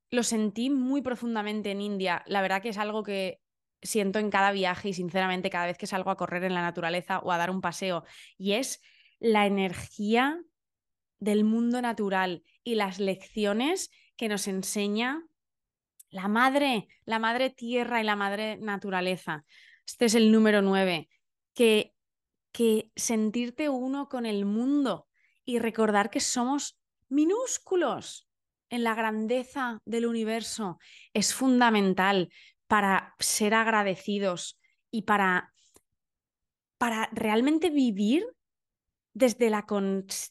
[0.09, 2.23] lo sentí muy profundamente en India.
[2.25, 3.39] La verdad que es algo que
[3.83, 7.19] siento en cada viaje y sinceramente cada vez que salgo a correr en la naturaleza
[7.19, 8.03] o a dar un paseo.
[8.35, 8.81] Y es
[9.19, 10.41] la energía
[11.19, 15.28] del mundo natural y las lecciones que nos enseña
[16.09, 19.45] la madre, la madre tierra y la madre naturaleza.
[19.85, 21.09] Este es el número nueve.
[21.53, 21.93] Que,
[22.51, 25.07] que sentirte uno con el mundo
[25.43, 26.79] y recordar que somos
[27.09, 28.29] minúsculos
[28.69, 30.79] en la grandeza del universo
[31.13, 32.31] es fundamental
[32.67, 34.59] para ser agradecidos
[34.91, 35.53] y para,
[36.77, 38.25] para realmente vivir
[39.13, 39.65] desde, la,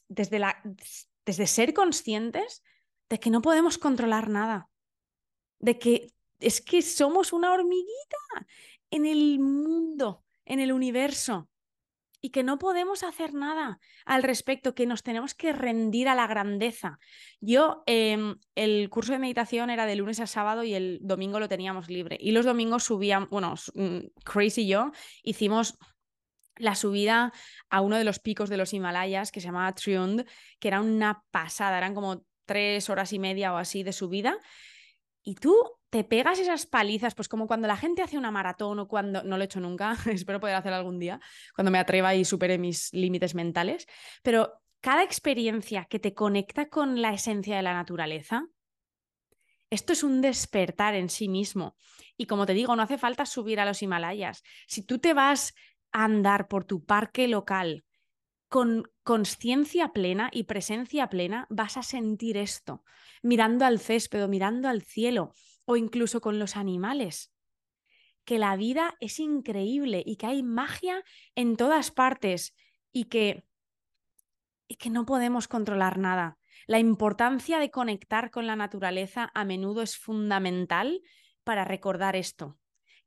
[0.08, 0.62] desde, la,
[1.26, 2.62] desde ser conscientes
[3.08, 4.68] de que no podemos controlar nada,
[5.58, 8.16] de que es que somos una hormiguita
[8.90, 11.48] en el mundo, en el universo.
[12.20, 16.26] y que no podemos hacer nada al respecto, que nos tenemos que rendir a la
[16.26, 16.98] grandeza.
[17.40, 21.48] Yo, em, el curso de meditación era de lunes a sábado y el domingo lo
[21.48, 22.18] teníamos libre.
[22.20, 24.90] Y los domingos subían, bueno, mm, Chris y yo
[25.22, 25.78] hicimos
[26.56, 27.32] la subida
[27.70, 30.24] a uno de los picos de los Himalayas que se llamaba Triund,
[30.58, 34.38] que era una pasada, eran como tres horas y media o así de subida.
[35.28, 35.54] Y tú
[35.90, 39.36] te pegas esas palizas, pues como cuando la gente hace una maratón o cuando, no
[39.36, 41.20] lo he hecho nunca, espero poder hacer algún día,
[41.54, 43.86] cuando me atreva y supere mis límites mentales,
[44.22, 48.46] pero cada experiencia que te conecta con la esencia de la naturaleza,
[49.68, 51.76] esto es un despertar en sí mismo.
[52.16, 54.42] Y como te digo, no hace falta subir a los Himalayas.
[54.66, 55.52] Si tú te vas
[55.92, 57.84] a andar por tu parque local
[58.48, 62.84] con conciencia plena y presencia plena, vas a sentir esto,
[63.22, 65.32] mirando al césped o mirando al cielo
[65.64, 67.32] o incluso con los animales.
[68.26, 71.02] Que la vida es increíble y que hay magia
[71.34, 72.54] en todas partes
[72.92, 73.46] y que,
[74.66, 76.36] y que no podemos controlar nada.
[76.66, 81.00] La importancia de conectar con la naturaleza a menudo es fundamental
[81.44, 82.58] para recordar esto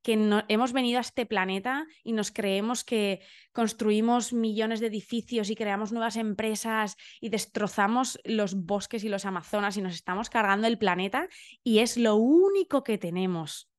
[0.01, 3.21] que hemos venido a este planeta y nos creemos que
[3.51, 9.77] construimos millones de edificios y creamos nuevas empresas y destrozamos los bosques y los amazonas
[9.77, 11.27] y nos estamos cargando el planeta
[11.63, 13.69] y es lo único que tenemos.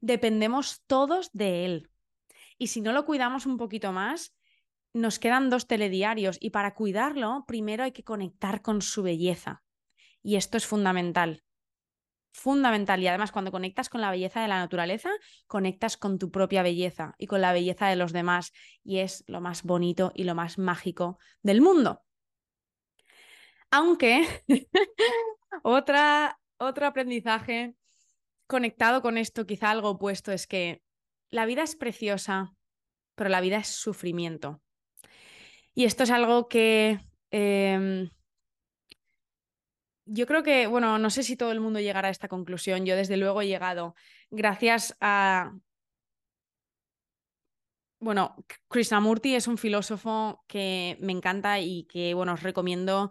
[0.00, 1.90] Dependemos todos de él.
[2.56, 4.34] Y si no lo cuidamos un poquito más,
[4.94, 9.62] nos quedan dos telediarios y para cuidarlo, primero hay que conectar con su belleza.
[10.22, 11.44] Y esto es fundamental
[12.38, 13.02] fundamental.
[13.02, 15.10] Y además, cuando conectas con la belleza de la naturaleza,
[15.46, 18.52] conectas con tu propia belleza y con la belleza de los demás.
[18.84, 22.02] Y es lo más bonito y lo más mágico del mundo.
[23.70, 24.26] Aunque
[25.62, 27.74] otra, otro aprendizaje
[28.46, 30.80] conectado con esto, quizá algo opuesto, es que
[31.30, 32.54] la vida es preciosa,
[33.14, 34.62] pero la vida es sufrimiento.
[35.74, 36.98] Y esto es algo que
[37.30, 38.10] em,
[40.08, 42.86] yo creo que, bueno, no sé si todo el mundo llegará a esta conclusión.
[42.86, 43.94] Yo desde luego he llegado
[44.30, 45.52] gracias a...
[48.00, 48.36] Bueno,
[48.68, 53.10] Krishnamurti es un filósofo que me encanta y que, bueno, os recomiendo,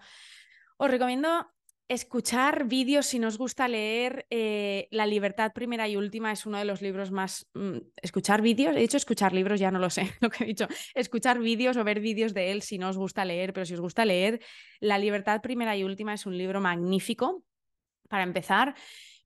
[0.78, 1.52] os recomiendo
[1.88, 6.65] escuchar vídeos, si nos gusta leer, eh, La libertad primera y última es uno de
[6.65, 7.47] los libros más...
[7.53, 10.67] Mm, escuchar vídeos, he dicho escuchar libros, ya no lo sé lo que he dicho,
[10.93, 13.79] escuchar vídeos o ver vídeos de él si no os gusta leer, pero si os
[13.79, 14.41] gusta leer,
[14.79, 17.43] La libertad primera y última es un libro magnífico
[18.09, 18.75] para empezar,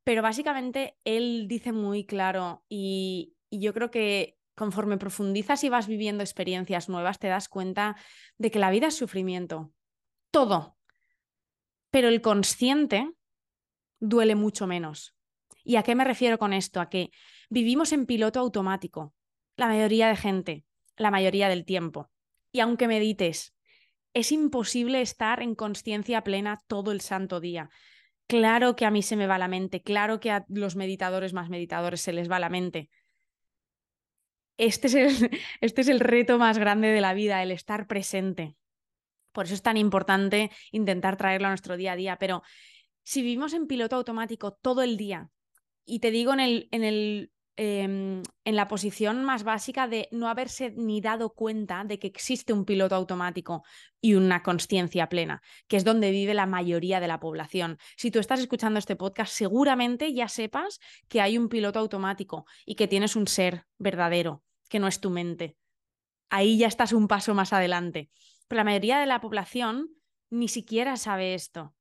[0.03, 5.87] pero básicamente él dice muy claro y, y yo creo que conforme profundizas y vas
[5.87, 7.95] viviendo experiencias nuevas, te das cuenta
[8.37, 9.71] de que la vida es sufrimiento.
[10.31, 10.77] Todo,
[11.91, 13.11] pero el consciente
[13.99, 15.15] duele mucho menos.
[15.63, 16.81] ¿Y a qué me refiero con esto?
[16.81, 17.11] A que
[17.49, 19.13] vivimos en piloto automático,
[19.55, 20.65] la mayoría de gente,
[20.97, 22.09] la mayoría del tiempo.
[22.51, 23.53] Y aunque medites,
[24.13, 27.69] es imposible estar en conciencia plena todo el santo día.
[28.27, 31.49] Claro que a mí se me va la mente, claro que a los meditadores más
[31.49, 32.89] meditadores se les va la mente.
[34.57, 38.55] Este es el, este es el reto más grande de la vida, el estar presente.
[39.31, 42.17] Por eso es tan importante intentar traerlo a nuestro día a día.
[42.17, 42.43] Pero
[43.03, 45.29] si vivimos en piloto automático todo el día,
[45.85, 50.29] y te digo en, el, en, el, em, en la posición más básica de no
[50.29, 53.63] haberse ni dado cuenta de que existe un piloto automático
[53.99, 57.77] y una conciencia plena, que es donde vive la mayoría de la población.
[57.97, 62.75] Si tú estás escuchando este podcast, seguramente ya sepas que hay un piloto automático y
[62.75, 65.57] que tienes un ser verdadero, que no es tu mente.
[66.29, 68.09] Ahí ya estás un paso más adelante.
[68.51, 69.91] Pero la mayoría de la población
[70.29, 71.73] ni siquiera sabe esto.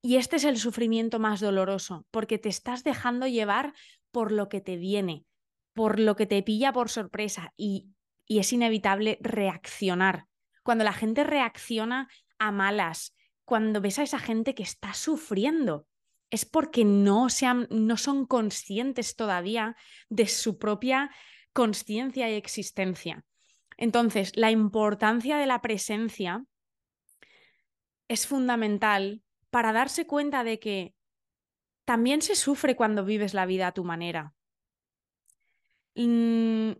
[0.00, 3.74] Y este es el sufrimiento más doloroso, porque te estás dejando llevar
[4.12, 5.24] por lo que te viene,
[5.72, 7.88] por lo que te pilla por sorpresa y,
[8.28, 10.28] y es inevitable reaccionar.
[10.62, 12.08] Cuando la gente reacciona
[12.38, 15.88] a malas, cuando ves a esa gente que está sufriendo,
[16.30, 19.74] es porque no, sean, no son conscientes todavía
[20.10, 21.10] de su propia
[21.52, 23.24] conciencia y existencia.
[23.76, 26.44] Entonces, la importancia de la presencia
[28.08, 30.94] es fundamental para darse cuenta de que
[31.84, 34.34] también se sufre cuando vives la vida a tu manera.
[35.94, 36.72] Mm,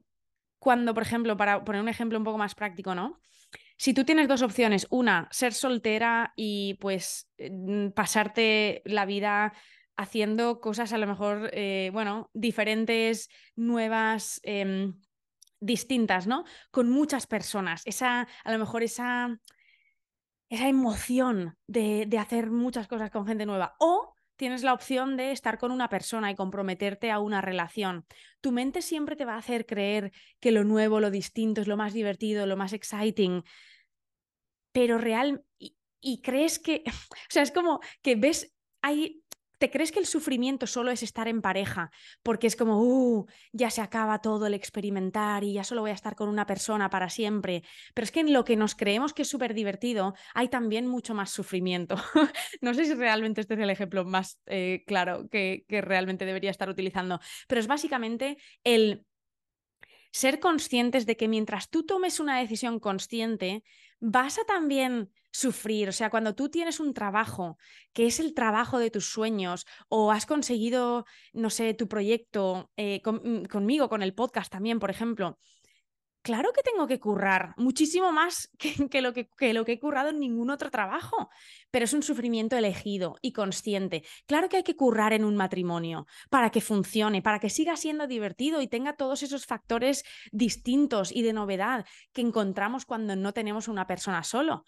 [0.58, 3.20] cuando, por ejemplo, para poner un ejemplo un poco más práctico, ¿no?
[3.76, 9.52] Si tú tienes dos opciones, una, ser soltera y pues mm, pasarte la vida
[9.96, 14.94] haciendo cosas a lo mejor, eh, bueno, diferentes, nuevas, em,
[15.64, 16.44] distintas, ¿no?
[16.70, 17.82] Con muchas personas.
[17.84, 19.38] Esa, a lo mejor esa,
[20.48, 23.74] esa emoción de, de hacer muchas cosas con gente nueva.
[23.78, 28.04] O tienes la opción de estar con una persona y comprometerte a una relación.
[28.40, 31.76] Tu mente siempre te va a hacer creer que lo nuevo, lo distinto es lo
[31.76, 33.42] más divertido, lo más exciting.
[34.72, 39.23] Pero real, y, y crees que, o sea, es como que ves, hay
[39.58, 41.90] ¿Te crees que el sufrimiento solo es estar en pareja?
[42.22, 45.94] Porque es como, uh, ya se acaba todo el experimentar y ya solo voy a
[45.94, 47.62] estar con una persona para siempre.
[47.94, 51.14] Pero es que en lo que nos creemos que es súper divertido, hay también mucho
[51.14, 51.96] más sufrimiento.
[52.60, 56.50] no sé si realmente este es el ejemplo más eh, claro que, que realmente debería
[56.50, 59.04] estar utilizando, pero es básicamente el
[60.14, 63.64] ser conscientes de que mientras tú tomes una decisión consciente,
[63.98, 65.88] vas a también sufrir.
[65.88, 67.58] O sea, cuando tú tienes un trabajo
[67.92, 73.02] que es el trabajo de tus sueños o has conseguido, no sé, tu proyecto eh,
[73.04, 75.38] mm, conmigo, con el podcast también, por ejemplo,
[76.22, 78.48] claro que tengo que currar muchísimo más
[78.90, 81.28] que, lo que, lo que he currado en ningún otro trabajo,
[81.72, 84.04] pero es un sufrimiento elegido y consciente.
[84.26, 88.06] Claro que hay que currar en un matrimonio para que funcione, para que siga siendo
[88.06, 93.66] divertido y tenga todos esos factores distintos y de novedad que encontramos cuando no tenemos
[93.66, 94.64] una persona solo.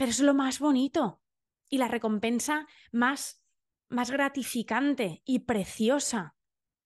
[0.00, 1.20] Pero es lo más bonito
[1.68, 3.42] y la recompensa más,
[3.90, 6.36] más gratificante y preciosa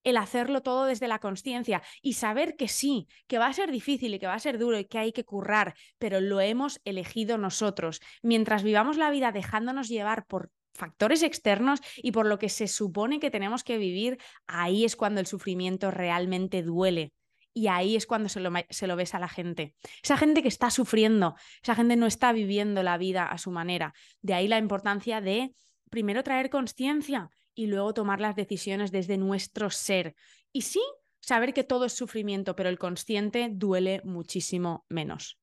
[0.03, 4.15] el hacerlo todo desde la conciencia y saber que sí, que va a ser difícil
[4.15, 7.39] y que va a ser duro y que hay que currar, pero lo hemos elegido
[7.39, 8.01] nosotros.
[8.21, 13.21] Mientras vivamos la vida dejándonos llevar por factores externos y por lo que se supone
[13.21, 17.13] que tenemos que vivir, ahí es cuando el sufrimiento realmente duele.
[17.55, 19.75] Y ahí es cuando se lo, se lo ves a la gente.
[20.03, 23.95] Esa gente que está sufriendo, esa gente no está viviendo la vida a su manera.
[24.21, 25.55] De ahí la importancia de
[25.89, 30.17] primero traer conciencia y luego tomar las decisiones desde nuestro ser.
[30.53, 30.83] Y sí,
[31.21, 35.39] saber que todo es sufrimiento, pero el consciente duele muchísimo menos.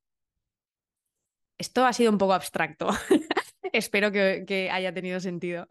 [1.57, 2.89] Esto ha sido un poco abstracto.
[3.73, 5.67] Espero que, haya tenido sentido.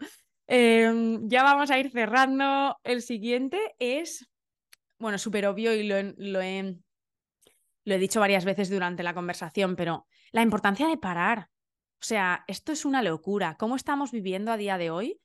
[0.47, 2.77] Em, ya vamos a ir cerrando.
[2.85, 4.29] El siguiente es,
[5.01, 6.77] bueno, súper obvio y lo, lo, he,
[7.85, 11.49] lo he dicho varias veces durante la conversación, pero la importancia de parar.
[12.01, 13.57] O sea, esto es una locura.
[13.59, 15.21] ¿Cómo estamos viviendo a día de hoy?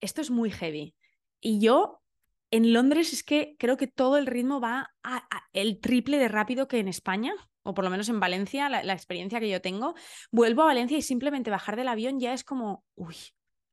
[0.00, 0.94] esto es muy heavy.
[1.40, 2.02] Y yo
[2.50, 6.68] en Londres es que creo que todo el ritmo va a, el triple de rápido
[6.68, 9.94] que en España, o por lo menos en Valencia, la, experiencia que yo tengo.
[10.30, 13.16] Vuelvo a Valencia y simplemente bajar del avión ya es como, uy,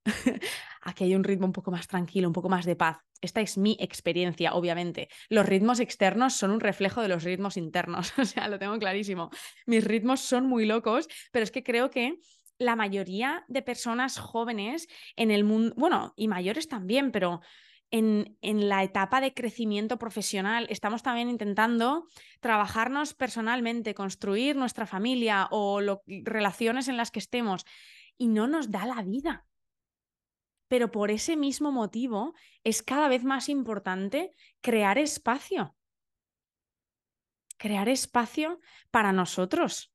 [0.81, 2.97] aquí hay un ritmo un poco más tranquilo, un poco más de paz.
[3.21, 5.09] Esta es mi experiencia, obviamente.
[5.29, 9.29] Los ritmos externos son un reflejo de los ritmos internos, o sea, lo tengo clarísimo.
[9.65, 12.17] Mis ritmos son muy locos, pero es que creo que
[12.59, 17.41] la mayoría de personas jóvenes en el mundo, bueno, y mayores también, pero
[17.91, 22.05] en, en, la etapa de crecimiento profesional estamos también intentando
[22.41, 27.63] trabajarnos personalmente, construir nuestra familia o relaciones en las que estemos
[28.17, 29.46] y no nos da la vida.
[30.68, 35.76] Pero por ese mismo motivo es cada vez más importante crear espacio.
[37.57, 38.59] Crear espacio
[38.91, 39.93] para nosotros,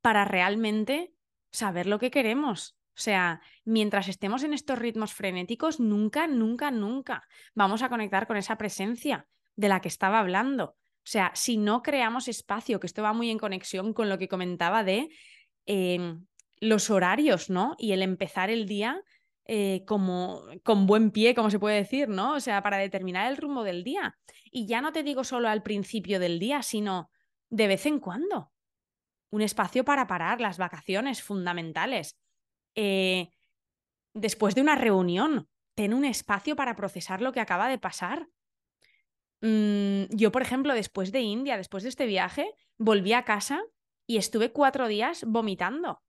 [0.00, 1.12] para realmente
[1.50, 2.76] saber lo que queremos.
[2.96, 8.36] O sea, mientras estemos en estos ritmos frenéticos, nunca, nunca, nunca vamos a conectar con
[8.36, 10.76] esa presencia de la que estaba hablando.
[11.04, 14.28] O sea, si no creamos espacio, que esto va muy en conexión con lo que
[14.28, 15.08] comentaba de
[15.66, 16.24] em,
[16.60, 17.74] los horarios, ¿no?
[17.78, 19.02] Y el empezar el día
[19.46, 22.34] eh, como con buen pie, como se puede decir, ¿no?
[22.34, 24.16] O sea, para determinar el rumbo del día.
[24.50, 27.10] Y ya no te digo solo al principio del día, sino
[27.50, 28.50] de vez en cuando
[29.30, 32.16] un espacio para parar, las vacaciones fundamentales.
[32.76, 33.30] Eh,
[34.14, 38.28] después de una reunión, ten un espacio para procesar lo que acaba de pasar.
[39.40, 43.60] Mm, yo, por ejemplo, después de India, después de este viaje, volví a casa
[44.06, 46.00] y estuve cuatro días vomitando,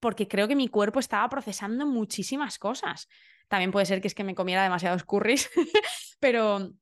[0.00, 3.08] porque creo que mi cuerpo estaba procesando muchísimas cosas.
[3.48, 5.50] También puede ser que es que me comiera demasiados curris,
[6.20, 6.72] pero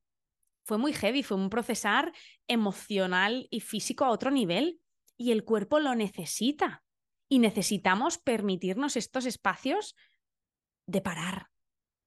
[0.65, 2.11] fue muy heavy, fue un procesar
[2.47, 4.79] emocional y físico a otro nivel
[5.15, 6.83] y el cuerpo lo necesita.
[7.29, 9.95] Y necesitamos permitirnos estos espacios
[10.85, 11.49] de parar,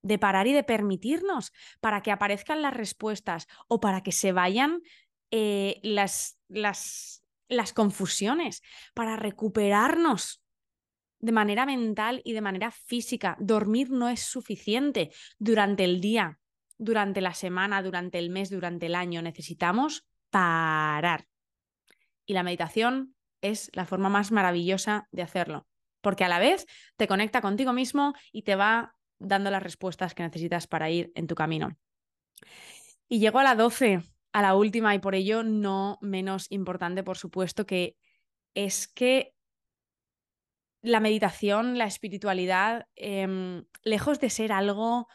[0.03, 4.83] de parar y de permitirnos para que aparezcan las respuestas o para que se vayan
[5.31, 8.63] eh, las, las, las confusiones,
[8.95, 10.43] para recuperarnos
[11.21, 13.37] de manera mental y de manera física.
[13.39, 16.39] Dormir no es suficiente durante el día,
[16.79, 19.23] durante la semana, durante el mes, durante el año.
[19.23, 21.27] Necesitamos parar.
[22.27, 25.67] Y la meditación es la forma más maravillosa de hacerlo,
[26.01, 26.67] porque a la vez
[26.97, 31.27] te conecta contigo mismo y te va dando las respuestas que necesitas para ir en
[31.27, 31.77] tu camino.
[33.09, 34.03] Y llego a la 12,
[34.33, 37.97] a la última y por ello no menos importante, por supuesto, que
[38.55, 39.35] es que
[40.83, 45.09] la meditación, la espiritualidad, em, lejos de ser algo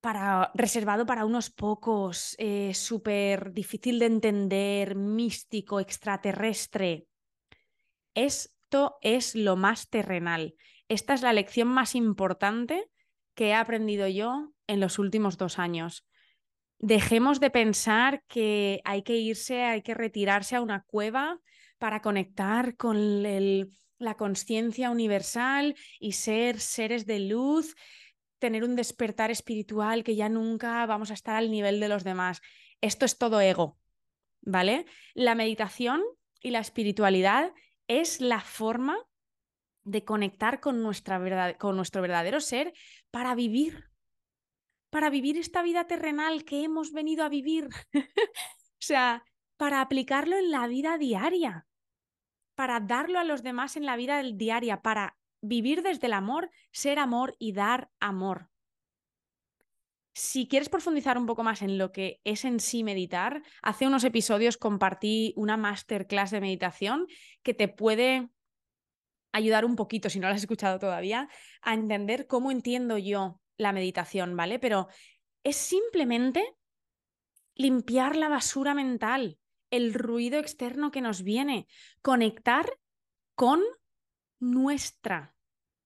[0.00, 7.06] para, reservado para unos pocos, eh, súper difícil de entender, místico, extraterrestre.
[8.14, 10.54] Esto es lo más terrenal.
[10.88, 12.90] Esta es la lección más importante
[13.34, 16.06] que he aprendido yo en los últimos dos años.
[16.78, 21.40] Dejemos de pensar que hay que irse, hay que retirarse a una cueva
[21.78, 23.22] para conectar con
[24.04, 27.74] la conciencia universal y ser seres de luz,
[28.38, 32.40] tener un despertar espiritual que ya nunca vamos a estar al nivel de los demás.
[32.80, 33.78] Esto es todo ego,
[34.42, 34.86] ¿vale?
[35.14, 36.02] La meditación
[36.40, 37.52] y la espiritualidad
[37.88, 38.98] es la forma
[39.84, 42.72] de conectar con, nuestra verdad, con nuestro verdadero ser
[43.10, 43.90] para vivir,
[44.90, 47.68] para vivir esta vida terrenal que hemos venido a vivir.
[47.94, 49.24] o sea,
[49.56, 51.66] para aplicarlo en la vida diaria,
[52.54, 56.98] para darlo a los demás en la vida diaria, para vivir desde el amor, ser
[56.98, 58.50] amor y dar amor.
[60.14, 64.04] Si quieres profundizar un poco más en lo que es en sí meditar, hace unos
[64.04, 67.06] episodios compartí una masterclass de meditación
[67.42, 68.30] que te puede
[69.32, 71.28] ayudar un poquito, si no la has escuchado todavía,
[71.62, 74.60] a entender cómo entiendo yo la meditación, ¿vale?
[74.60, 74.86] Pero
[75.42, 76.56] es simplemente
[77.56, 79.38] limpiar la basura mental,
[79.76, 81.66] el ruido externo que nos viene,
[82.02, 82.78] conectar
[83.34, 83.60] con
[84.40, 85.34] nuestra.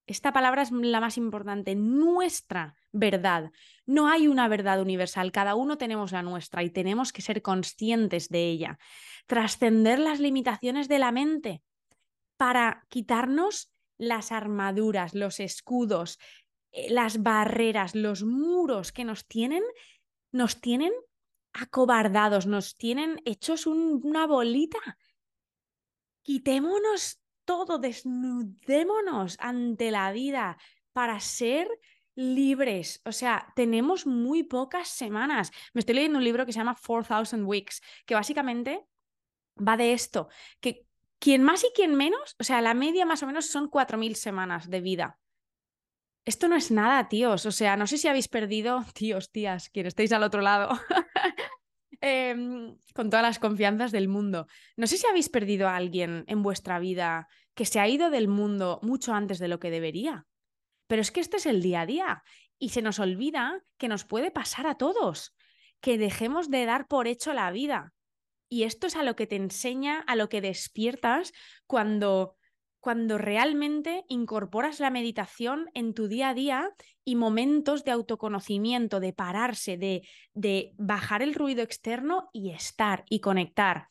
[0.06, 3.50] Esta palabra es la más importante, nuestra verdad.
[3.86, 8.28] No hay una verdad universal, cada uno tenemos la nuestra y tenemos que ser conscientes
[8.28, 8.78] de ella.
[9.26, 11.62] Trascender las limitaciones de la mente,
[12.36, 16.18] para quitarnos las armaduras, los escudos,
[16.72, 19.64] eh, las barreras, los muros que nos tienen,
[20.32, 20.92] nos tienen
[21.60, 24.78] acobardados, nos tienen hechos una bolita.
[26.22, 30.58] Quitémonos todo, desnudémonos ante la vida
[30.92, 31.68] para ser
[32.14, 33.00] libres.
[33.04, 35.50] O sea, tenemos muy pocas semanas.
[35.72, 38.84] Me estoy leyendo un libro que se llama 4000 Weeks, que básicamente
[39.56, 40.28] va de esto,
[40.60, 40.86] que
[41.18, 44.68] quien más y quien menos, o sea, la media más o menos son 4.000 semanas
[44.68, 45.18] de vida.
[46.24, 47.46] Esto no es nada, tíos.
[47.46, 50.68] O sea, no sé si habéis perdido, tíos, tías, quien estéis al otro lado,
[52.00, 54.46] em, con todas las confianzas del mundo.
[54.76, 58.28] No sé si habéis perdido a alguien en vuestra vida que se ha ido del
[58.28, 60.26] mundo mucho antes de lo que debería.
[60.86, 62.22] Pero es que este es el día a día
[62.58, 65.34] y se nos olvida que nos puede pasar a todos,
[65.80, 67.92] que dejemos de dar por hecho la vida,
[68.48, 71.32] y esto es a lo que te enseña, a lo que despiertas
[71.66, 72.36] cuando,
[72.80, 76.70] cuando realmente incorporas la meditación en tu día a día
[77.04, 83.88] y momentos de autoconocimiento, de pararse, de, bajar el ruido externo y estar y conectar.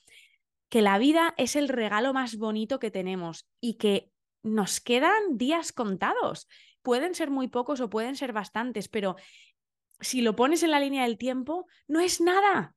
[0.69, 4.11] Que la vida es el regalo más bonito que tenemos y que
[4.43, 6.47] nos quedan días contados.
[6.81, 9.15] Pueden ser muy pocos o pueden ser bastantes, pero
[9.99, 12.75] si lo pones en la línea del tiempo, no es nada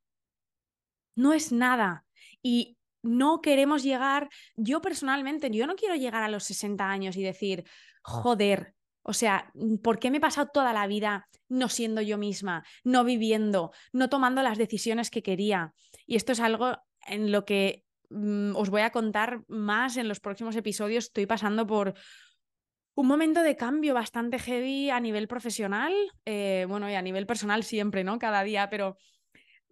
[1.21, 2.05] no es nada.
[2.43, 7.23] Y no queremos llegar, yo personalmente, yo no quiero llegar a los 60 años y
[7.23, 7.65] decir,
[8.03, 9.51] joder, o sea,
[9.83, 14.09] ¿por qué me he pasado toda la vida no siendo yo misma, no viviendo, no
[14.09, 15.73] tomando las decisiones que quería?
[16.07, 16.77] Y esto es algo
[17.07, 21.05] en lo que mm, os voy a contar más en los próximos episodios.
[21.05, 21.95] Estoy pasando por
[22.95, 25.95] un momento de cambio bastante heavy a nivel profesional,
[26.27, 28.19] eh, bueno, y a nivel personal siempre, ¿no?
[28.19, 28.99] Cada día, pero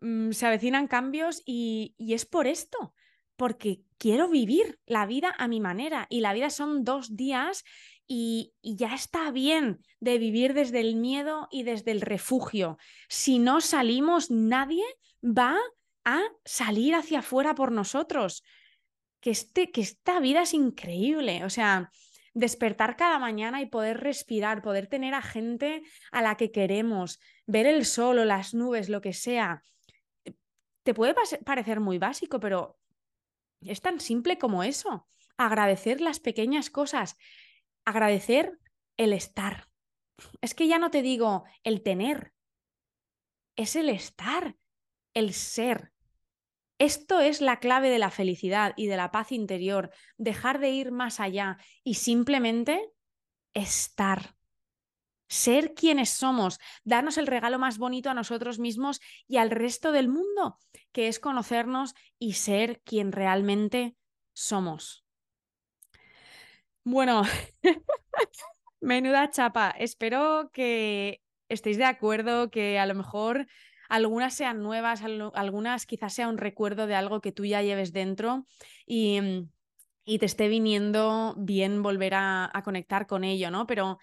[0.01, 2.95] Mm, se avecinan cambios y, es por esto,
[3.39, 7.65] porque quiero vivir la vida a mi manera y la vida son dos días
[8.09, 12.79] y, ya está bien de vivir desde el miedo y desde el refugio.
[13.09, 14.85] Si no salimos, nadie
[15.23, 15.57] va
[16.05, 18.43] a salir hacia afuera por nosotros.
[19.21, 21.91] Que, este, que esta vida es increíble, o sea,
[22.35, 27.67] despertar cada mañana y poder respirar, poder tener a gente a la que queremos, ver
[27.67, 29.63] el sol o las nubes, lo que sea,
[30.83, 31.15] te puede
[31.45, 32.78] parecer muy básico, pero
[33.61, 35.07] es tan simple como eso.
[35.37, 37.17] Agradecer las pequeñas cosas,
[37.85, 38.59] agradecer
[38.97, 39.69] el estar.
[40.41, 42.33] Es que ya no te digo el tener,
[43.57, 44.57] es el estar,
[45.15, 45.93] el ser.
[46.79, 50.93] Esto es la clave de la felicidad y de la paz interior, dejar de ir
[50.93, 52.93] más allá y simplemente
[53.55, 54.38] estar
[55.29, 60.09] ser quienes somos, darnos el regalo más bonito a nosotros mismos y al resto del
[60.09, 60.59] mundo,
[60.93, 63.97] que es conocernos y ser quien realmente
[64.33, 65.05] somos.
[66.85, 67.23] Bueno,
[68.81, 69.71] menuda chapa.
[69.71, 73.47] Espero que estéis de acuerdo, que a lo mejor
[73.89, 75.03] algunas sean nuevas,
[75.35, 78.47] algunas quizás sea un recuerdo de algo que tú ya lleves dentro
[78.87, 79.21] y,
[80.19, 83.67] te esté viniendo bien volver a, a conectar con ello, ¿no?
[83.67, 83.99] Pero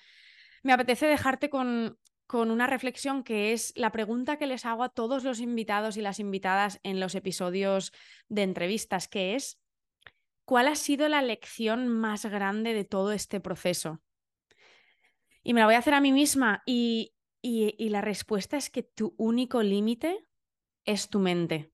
[0.65, 1.97] me apetece dejarte con
[2.27, 6.01] con una reflexión que es la pregunta que les hago a todos los invitados y
[6.01, 7.91] las invitadas en los episodios
[8.29, 9.59] de entrevistas, que es,
[10.43, 14.01] ¿cuál ha sido la lección más grande de todo este proceso?
[15.43, 17.13] Y me la voy a hacer a mí misma y,
[17.43, 20.25] y, la respuesta es que tu único límite
[20.83, 21.71] es tu mente.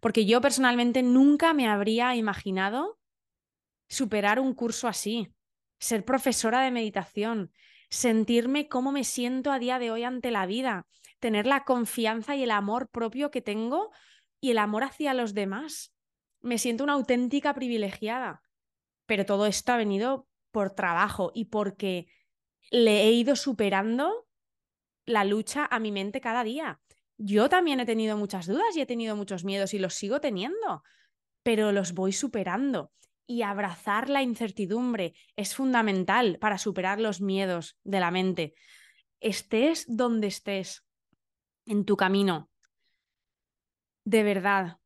[0.00, 2.98] Porque yo personalmente nunca me habría imaginado
[3.88, 5.32] superar un curso así,
[5.78, 7.52] ser profesora de meditación,
[7.94, 10.86] sentirme cómo me siento a día de hoy ante la vida,
[11.20, 13.90] tener la confianza y el amor propio que tengo
[14.40, 15.94] y el amor hacia los demás.
[16.40, 18.42] Me siento una auténtica privilegiada.
[19.06, 22.06] Pero todo esto ha venido por trabajo y porque
[22.70, 24.26] le he ido superando
[25.04, 26.80] la lucha a mi mente cada día.
[27.16, 30.82] Yo también he tenido muchas dudas y he tenido muchos miedos y los sigo teniendo,
[31.42, 32.92] pero los voy superando
[33.26, 38.54] y abrazar la incertidumbre es fundamental para superar los miedos de la mente.
[39.20, 40.84] Estés donde estés
[41.66, 42.50] en tu camino.
[44.04, 44.78] De verdad,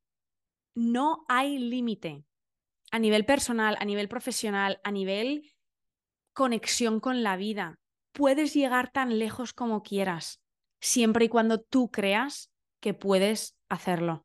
[0.74, 2.24] no hay límite
[2.91, 5.53] a nivel personal, a nivel profesional, a nivel
[6.32, 7.80] conexión con la vida.
[8.12, 10.41] Puedes llegar tan lejos como quieras,
[10.80, 14.24] siempre y cuando tú creas que puedes hacerlo.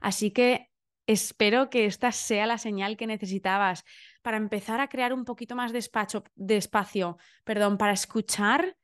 [0.00, 0.70] Así que
[1.06, 3.84] Espero que esta sea la señal que necesitabas
[4.22, 5.78] para empezar a crear un poquito más de,
[6.56, 8.76] espacio, perdón, para escuchar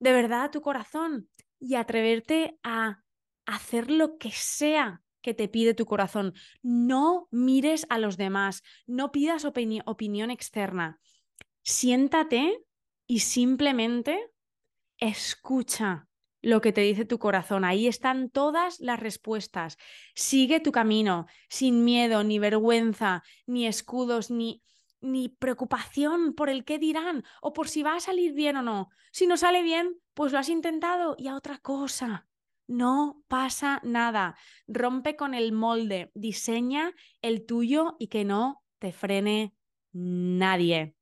[0.00, 1.28] de verdad a tu corazón
[1.60, 3.04] y atreverte a
[3.46, 6.34] hacer lo que sea que te pide tu corazón.
[6.62, 11.00] No mires a los demás, no pidas opinión externa.
[11.62, 12.64] Siéntate
[13.06, 14.32] y simplemente
[14.96, 16.07] escucha
[16.42, 17.64] lo que te dice tu corazón.
[17.64, 19.76] Ahí están todas las respuestas.
[20.14, 24.62] Sigue tu camino sin miedo, ni vergüenza, ni escudos, ni,
[25.00, 28.90] ni preocupación por el qué dirán o por si va a salir bien o no.
[29.10, 32.28] Si no sale bien, pues lo has intentado y a otra cosa.
[32.66, 34.36] No pasa nada.
[34.66, 39.54] Rompe con el molde, diseña el tuyo y que no te frene
[39.92, 40.94] nadie.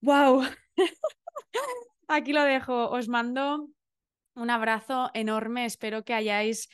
[0.00, 0.44] ¡Wow!
[2.08, 2.90] Aquí lo dejo.
[2.90, 3.68] Os mando
[4.34, 5.64] un abrazo enorme.
[5.64, 6.68] Espero que hayáis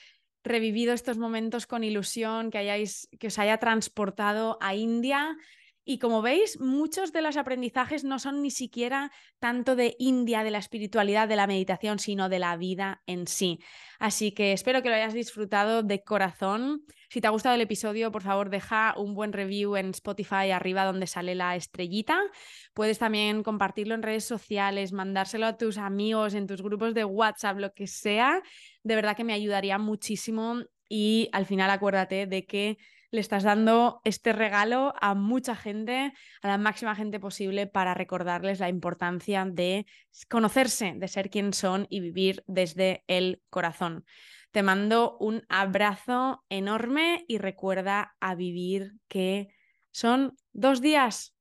[0.44, 5.36] revivido estos momentos con ilusión, que, hayáis, que os haya transportado a India
[5.84, 10.50] y como veis, muchos de los aprendizajes no son ni siquiera tanto de India, de
[10.50, 13.58] la espiritualidad, de la meditación, sino de la vida en sí.
[13.98, 16.84] Así que espero que lo hayas disfrutado de corazón.
[17.10, 20.86] Si te ha gustado el episodio, por favor, deja un buen review en Spotify arriba
[20.86, 22.18] donde sale la estrellita.
[22.72, 27.58] Puedes también compartirlo en redes sociales, mandárselo a tus amigos, en tus grupos de WhatsApp,
[27.58, 28.42] lo que sea.
[28.82, 32.78] De verdad que me ayudaría muchísimo y al final acuérdate de que
[33.14, 36.12] le estás dando este regalo a mucha gente,
[36.42, 39.86] a la máxima gente posible para recordarles la importancia de
[40.28, 44.04] conocerse, de ser quien son y vivir desde el corazón.
[44.50, 49.46] Te mando un abrazo enorme y recuerda a vivir que
[49.92, 51.36] son dos días.